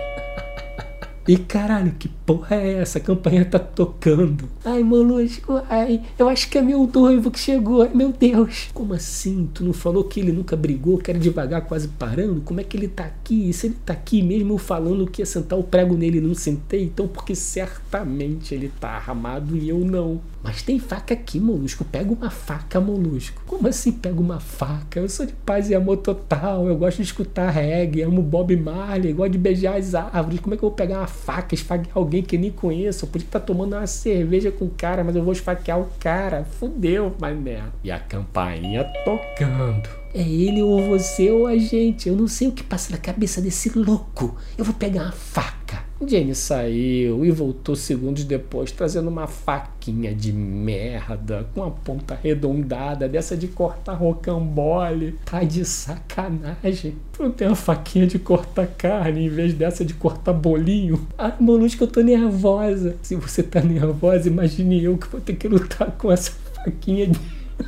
E 1.28 1.36
caralho, 1.36 1.92
que 1.98 2.08
porra 2.08 2.54
é 2.54 2.74
essa? 2.74 2.98
A 2.98 3.00
campanha 3.00 3.44
tá 3.44 3.58
tocando. 3.58 4.48
Ai, 4.64 4.84
molusco, 4.84 5.60
ai, 5.68 6.00
eu 6.16 6.28
acho 6.28 6.48
que 6.48 6.56
é 6.56 6.62
meu 6.62 6.88
noivo 6.92 7.32
que 7.32 7.38
chegou. 7.38 7.82
Ai, 7.82 7.90
meu 7.92 8.12
Deus. 8.12 8.68
Como 8.72 8.94
assim? 8.94 9.50
Tu 9.52 9.64
não 9.64 9.72
falou 9.72 10.04
que 10.04 10.20
ele 10.20 10.30
nunca 10.30 10.56
brigou, 10.56 10.98
que 10.98 11.10
era 11.10 11.18
devagar, 11.18 11.62
quase 11.62 11.88
parando? 11.88 12.42
Como 12.42 12.60
é 12.60 12.64
que 12.64 12.76
ele 12.76 12.86
tá 12.86 13.04
aqui? 13.04 13.48
E 13.48 13.52
se 13.52 13.66
ele 13.66 13.76
tá 13.84 13.92
aqui 13.92 14.22
mesmo 14.22 14.52
eu 14.52 14.58
falando 14.58 15.06
que 15.06 15.20
ia 15.20 15.26
sentar 15.26 15.58
o 15.58 15.64
prego 15.64 15.96
nele 15.96 16.18
e 16.18 16.20
não 16.20 16.34
sentei? 16.34 16.84
Então, 16.84 17.08
porque 17.08 17.34
certamente 17.34 18.54
ele 18.54 18.70
tá 18.80 18.90
armado 18.90 19.56
e 19.56 19.68
eu 19.68 19.80
não. 19.80 20.20
Mas 20.46 20.62
tem 20.62 20.78
faca 20.78 21.12
aqui, 21.12 21.40
molusco. 21.40 21.84
Pega 21.84 22.12
uma 22.12 22.30
faca, 22.30 22.80
molusco. 22.80 23.42
Como 23.46 23.66
assim 23.66 23.90
pega 23.90 24.20
uma 24.20 24.38
faca? 24.38 25.00
Eu 25.00 25.08
sou 25.08 25.26
de 25.26 25.32
paz 25.32 25.70
e 25.70 25.74
amor 25.74 25.96
total. 25.96 26.68
Eu 26.68 26.76
gosto 26.76 26.98
de 26.98 27.02
escutar 27.02 27.50
reggae, 27.50 28.02
amo 28.02 28.22
Bob 28.22 28.56
Marley, 28.56 29.12
gosto 29.12 29.32
de 29.32 29.38
beijar 29.38 29.76
as 29.76 29.92
árvores. 29.92 30.38
Como 30.38 30.54
é 30.54 30.56
que 30.56 30.64
eu 30.64 30.68
vou 30.68 30.76
pegar 30.76 30.98
uma 30.98 31.06
faca, 31.16 31.54
esfaquear 31.54 31.96
alguém 31.96 32.22
que 32.22 32.36
nem 32.36 32.50
conheço? 32.50 33.04
Eu 33.04 33.08
podia 33.08 33.26
estar 33.26 33.40
tomando 33.40 33.74
uma 33.74 33.86
cerveja 33.86 34.50
com 34.52 34.66
o 34.66 34.70
cara, 34.70 35.02
mas 35.02 35.16
eu 35.16 35.24
vou 35.24 35.32
esfaquear 35.32 35.80
o 35.80 35.88
cara. 35.98 36.44
Fudeu, 36.44 37.14
mané. 37.20 37.62
E 37.82 37.90
a 37.90 37.98
campainha 37.98 38.84
tocando. 39.04 39.88
É 40.14 40.22
ele 40.22 40.62
ou 40.62 40.80
você 40.86 41.30
ou 41.30 41.46
a 41.46 41.56
gente. 41.56 42.08
Eu 42.08 42.16
não 42.16 42.28
sei 42.28 42.48
o 42.48 42.52
que 42.52 42.62
passa 42.62 42.92
na 42.92 42.98
cabeça 42.98 43.40
desse 43.40 43.76
louco. 43.76 44.36
Eu 44.56 44.64
vou 44.64 44.74
pegar 44.74 45.02
uma 45.02 45.12
faca. 45.12 45.85
Jenny 46.04 46.34
saiu 46.34 47.24
e 47.24 47.30
voltou 47.30 47.74
segundos 47.74 48.24
depois 48.24 48.70
trazendo 48.70 49.08
uma 49.08 49.26
faquinha 49.26 50.14
de 50.14 50.30
merda 50.30 51.48
com 51.54 51.64
a 51.64 51.70
ponta 51.70 52.12
arredondada 52.12 53.08
dessa 53.08 53.34
de 53.34 53.48
cortar 53.48 53.94
rocambole. 53.94 55.18
Tá 55.24 55.42
de 55.42 55.64
sacanagem. 55.64 56.96
Tu 57.12 57.22
não 57.22 57.30
tem 57.30 57.48
uma 57.48 57.56
faquinha 57.56 58.06
de 58.06 58.18
cortar 58.18 58.66
carne 58.66 59.24
em 59.24 59.28
vez 59.30 59.54
dessa 59.54 59.86
de 59.86 59.94
cortar 59.94 60.34
bolinho? 60.34 61.06
Ah, 61.16 61.32
Molusco, 61.40 61.84
eu 61.84 61.88
tô 61.88 62.02
nervosa. 62.02 62.96
Se 63.00 63.14
você 63.14 63.42
tá 63.42 63.62
nervosa, 63.62 64.28
imagine 64.28 64.84
eu 64.84 64.98
que 64.98 65.08
vou 65.08 65.20
ter 65.20 65.34
que 65.34 65.48
lutar 65.48 65.92
com 65.92 66.12
essa 66.12 66.32
faquinha 66.56 67.06
de... 67.06 67.18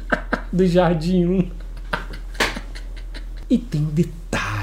do 0.53 0.67
Jardim 0.67 1.25
1. 1.25 1.51
e 3.49 3.57
tem 3.57 3.81
um 3.81 3.87
detalhe 3.87 4.58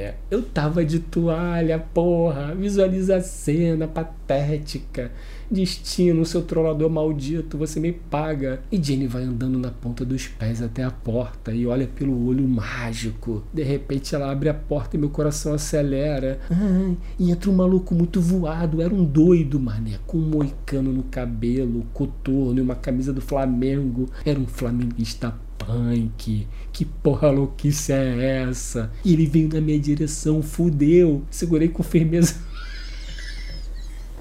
é, 0.00 0.14
eu 0.30 0.42
tava 0.42 0.82
de 0.82 0.98
toalha, 0.98 1.78
porra. 1.78 2.54
Visualiza 2.54 3.16
a 3.16 3.20
cena 3.20 3.86
patética. 3.86 5.12
Destino, 5.50 6.24
seu 6.24 6.42
trollador 6.42 6.88
maldito, 6.88 7.58
você 7.58 7.78
me 7.78 7.92
paga. 7.92 8.62
E 8.72 8.82
Jenny 8.82 9.06
vai 9.06 9.24
andando 9.24 9.58
na 9.58 9.70
ponta 9.70 10.04
dos 10.04 10.26
pés 10.26 10.62
até 10.62 10.84
a 10.84 10.90
porta 10.90 11.52
e 11.52 11.66
olha 11.66 11.86
pelo 11.86 12.28
olho 12.28 12.48
mágico. 12.48 13.44
De 13.52 13.62
repente 13.62 14.14
ela 14.14 14.30
abre 14.30 14.48
a 14.48 14.54
porta 14.54 14.96
e 14.96 14.98
meu 14.98 15.10
coração 15.10 15.52
acelera. 15.52 16.38
Ai, 16.48 16.96
e 17.18 17.30
entra 17.30 17.50
um 17.50 17.56
maluco 17.56 17.94
muito 17.94 18.22
voado. 18.22 18.80
Era 18.80 18.94
um 18.94 19.04
doido, 19.04 19.60
mané, 19.60 19.98
com 20.06 20.16
um 20.16 20.30
moicano 20.30 20.92
no 20.92 21.02
cabelo, 21.02 21.84
coturno 21.92 22.58
e 22.58 22.62
uma 22.62 22.76
camisa 22.76 23.12
do 23.12 23.20
Flamengo. 23.20 24.08
Era 24.24 24.38
um 24.38 24.46
flamenguista 24.46 25.34
punk. 25.64 26.46
Que 26.72 26.84
porra 26.84 27.30
louquice 27.30 27.92
é 27.92 28.42
essa? 28.48 28.90
E 29.04 29.12
ele 29.12 29.26
veio 29.26 29.48
na 29.48 29.60
minha 29.60 29.78
direção, 29.78 30.42
fudeu. 30.42 31.22
Segurei 31.30 31.68
com 31.68 31.82
firmeza. 31.82 32.34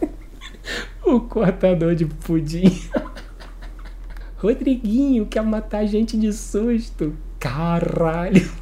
o 1.05 1.21
cortador 1.21 1.95
de 1.95 2.05
pudim. 2.05 2.81
Rodriguinho 4.37 5.25
quer 5.25 5.43
matar 5.43 5.85
gente 5.85 6.17
de 6.17 6.31
susto. 6.31 7.15
Caralho. 7.39 8.49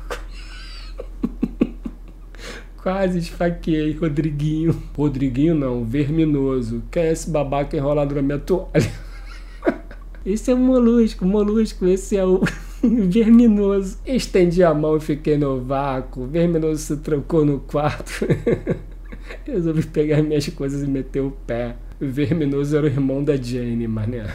Quase 2.81 3.19
esfaqueei, 3.19 3.93
Rodriguinho. 3.93 4.81
Rodriguinho 4.95 5.53
não, 5.53 5.83
verminoso. 5.83 6.83
Quer 6.89 7.11
esse 7.11 7.29
babaca 7.29 7.75
enrolado 7.75 8.15
na 8.15 8.21
minha 8.21 8.39
toalha? 8.39 9.07
Esse 10.25 10.51
é 10.51 10.53
o 10.53 10.57
molusco, 10.57 11.25
molusco, 11.25 11.85
esse 11.85 12.17
é 12.17 12.25
o. 12.25 12.41
Verminoso. 13.09 13.97
Estendi 14.05 14.63
a 14.63 14.73
mão 14.73 14.97
e 14.97 14.99
fiquei 14.99 15.37
no 15.37 15.61
vácuo. 15.61 16.27
Verminoso 16.27 16.81
se 16.81 16.97
trancou 16.97 17.45
no 17.45 17.59
quarto. 17.59 18.25
Resolvi 19.45 19.85
pegar 19.85 20.21
minhas 20.21 20.47
coisas 20.49 20.83
e 20.83 20.87
meter 20.87 21.21
o 21.21 21.31
pé. 21.31 21.75
Verminoso 21.99 22.77
era 22.77 22.85
o 22.85 22.89
irmão 22.89 23.23
da 23.23 23.35
Jane, 23.35 23.87
mané. 23.87 24.27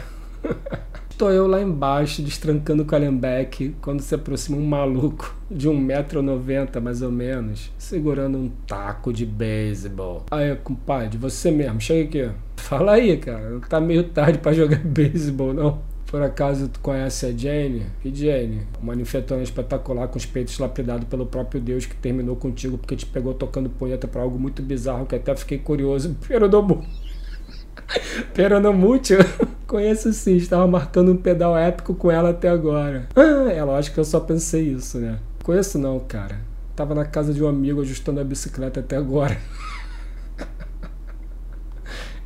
Estou 1.09 1.31
eu 1.31 1.45
lá 1.47 1.61
embaixo, 1.61 2.23
destrancando 2.23 2.81
o 2.81 2.85
Calhambeck, 2.87 3.75
quando 3.79 4.01
se 4.01 4.15
aproxima 4.15 4.57
um 4.57 4.65
maluco 4.65 5.35
de 5.49 5.69
1,90m 5.69 6.81
mais 6.81 7.03
ou 7.03 7.11
menos, 7.11 7.71
segurando 7.77 8.35
um 8.35 8.49
taco 8.65 9.13
de 9.13 9.23
beisebol. 9.23 10.25
Aí, 10.31 10.55
compadre, 10.55 11.19
você 11.19 11.51
mesmo, 11.51 11.79
chega 11.79 12.29
aqui. 12.29 12.35
Fala 12.57 12.93
aí, 12.93 13.15
cara, 13.17 13.59
tá 13.69 13.79
meio 13.79 14.05
tarde 14.05 14.39
para 14.39 14.53
jogar 14.53 14.79
beisebol, 14.79 15.53
não? 15.53 15.92
Por 16.13 16.21
acaso 16.21 16.67
tu 16.67 16.79
conhece 16.79 17.25
a 17.25 17.35
Jane? 17.35 17.87
Que 18.03 18.13
Jane? 18.13 18.67
Uma 18.79 18.93
ninfetona 18.93 19.41
espetacular 19.41 20.07
com 20.07 20.19
os 20.19 20.27
peitos 20.27 20.59
lapidados 20.59 21.07
pelo 21.07 21.25
próprio 21.25 21.59
Deus 21.59 21.87
que 21.87 21.95
terminou 21.95 22.35
contigo 22.35 22.77
porque 22.77 22.95
te 22.95 23.03
pegou 23.03 23.33
tocando 23.33 23.67
punheta 23.67 24.07
pra 24.07 24.21
algo 24.21 24.37
muito 24.37 24.61
bizarro 24.61 25.07
que 25.07 25.15
até 25.15 25.35
fiquei 25.35 25.57
curioso. 25.57 26.15
Peronomu. 26.27 26.85
Peronomútil? 28.31 29.17
Conheço 29.65 30.13
sim, 30.13 30.35
estava 30.35 30.67
marcando 30.67 31.11
um 31.11 31.17
pedal 31.17 31.57
épico 31.57 31.95
com 31.95 32.11
ela 32.11 32.29
até 32.29 32.47
agora. 32.47 33.09
Ah, 33.15 33.51
é 33.51 33.63
lógico 33.63 33.95
que 33.95 33.99
eu 33.99 34.05
só 34.05 34.19
pensei 34.19 34.67
isso, 34.67 34.99
né? 34.99 35.17
Conheço 35.41 35.79
não, 35.79 35.99
cara. 35.99 36.39
Tava 36.75 36.93
na 36.93 37.05
casa 37.05 37.33
de 37.33 37.43
um 37.43 37.47
amigo 37.47 37.81
ajustando 37.81 38.19
a 38.19 38.23
bicicleta 38.23 38.81
até 38.81 38.97
agora. 38.97 39.35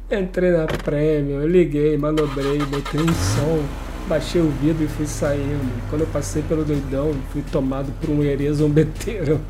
Entrei 0.09 0.51
na 0.51 0.65
Premium, 0.65 1.45
liguei, 1.45 1.97
manobrei, 1.97 2.59
botei 2.59 3.01
um 3.01 3.13
som, 3.13 3.61
baixei 4.07 4.39
o 4.39 4.49
vidro 4.61 4.85
e 4.85 4.87
fui 4.87 5.05
saindo. 5.05 5.69
Quando 5.89 6.03
eu 6.03 6.07
passei 6.07 6.41
pelo 6.43 6.63
doidão, 6.63 7.13
fui 7.33 7.43
tomado 7.51 7.91
por 7.99 8.11
um 8.11 8.23
herê 8.23 8.49
zombeteiro. 8.53 9.41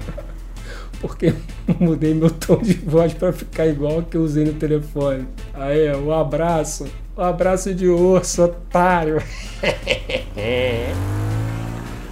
Porque 1.00 1.32
mudei 1.80 2.16
meu 2.16 2.32
tom 2.32 2.58
de 2.58 2.74
voz 2.74 3.14
para 3.14 3.32
ficar 3.32 3.68
igual 3.68 4.02
que 4.02 4.18
eu 4.18 4.24
usei 4.24 4.46
no 4.46 4.54
telefone. 4.54 5.28
Aí, 5.54 5.96
um 5.96 6.12
abraço. 6.12 6.88
Um 7.16 7.22
abraço 7.22 7.76
de 7.76 7.88
urso, 7.88 8.46
otário. 8.46 9.22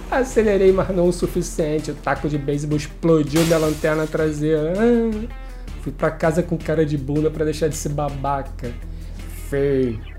Acelerei, 0.08 0.70
mas 0.70 0.88
não 0.90 1.08
o 1.08 1.12
suficiente. 1.12 1.90
O 1.90 1.94
taco 1.94 2.28
de 2.28 2.38
beisebol 2.38 2.76
explodiu 2.76 3.44
da 3.46 3.58
lanterna 3.58 4.06
traseira. 4.06 4.72
Ah. 4.76 5.45
Pra 5.92 6.10
casa 6.10 6.42
com 6.42 6.56
cara 6.56 6.84
de 6.84 6.96
bunda 6.96 7.30
para 7.30 7.44
deixar 7.44 7.68
de 7.68 7.76
ser 7.76 7.90
babaca. 7.90 8.72
Feio. 9.48 10.16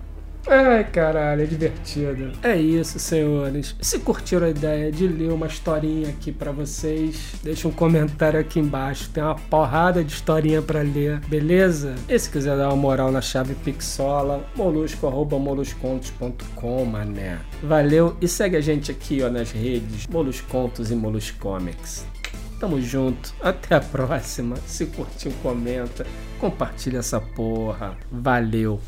Ai, 0.49 0.86
caralho, 0.86 1.43
é 1.43 1.45
divertido. 1.45 2.32
É 2.41 2.56
isso, 2.56 2.97
senhores. 2.99 3.75
Se 3.82 3.99
curtiram 3.99 4.47
a 4.47 4.49
ideia 4.49 4.89
de 4.89 5.06
ler 5.06 5.30
uma 5.32 5.47
historinha 5.47 6.08
aqui 6.08 6.32
para 6.32 6.53
vocês, 6.53 7.34
deixa 7.43 7.67
um 7.67 7.71
comentário 7.71 8.39
aqui 8.39 8.58
embaixo. 8.58 9.10
Tem 9.10 9.21
uma 9.21 9.36
porrada 9.36 10.01
de 10.01 10.13
historinha 10.13 10.62
para 10.62 10.82
ler, 10.82 11.19
beleza? 11.27 11.95
E 12.08 12.17
se 12.17 12.30
quiser 12.30 12.56
dar 12.56 12.69
uma 12.69 12.77
moral 12.77 13.12
na 13.12 13.19
chave 13.19 13.56
Pixola, 13.56 14.47
molusco.moluscontos.com, 14.56 16.86
mané. 16.86 17.39
Valeu 17.62 18.15
e 18.21 18.27
segue 18.27 18.56
a 18.56 18.62
gente 18.62 18.89
aqui 18.89 19.21
ó, 19.21 19.30
nas 19.30 19.51
redes 19.51 20.08
Moluscontos 20.08 20.91
e 20.91 20.95
Moluscomics. 20.95 22.06
Tamo 22.59 22.81
junto. 22.81 23.33
Até 23.41 23.75
a 23.75 23.79
próxima. 23.79 24.55
Se 24.65 24.87
curtiu, 24.87 25.31
comenta. 25.43 26.05
Compartilha 26.39 26.99
essa 26.99 27.19
porra. 27.21 27.95
Valeu. 28.11 28.79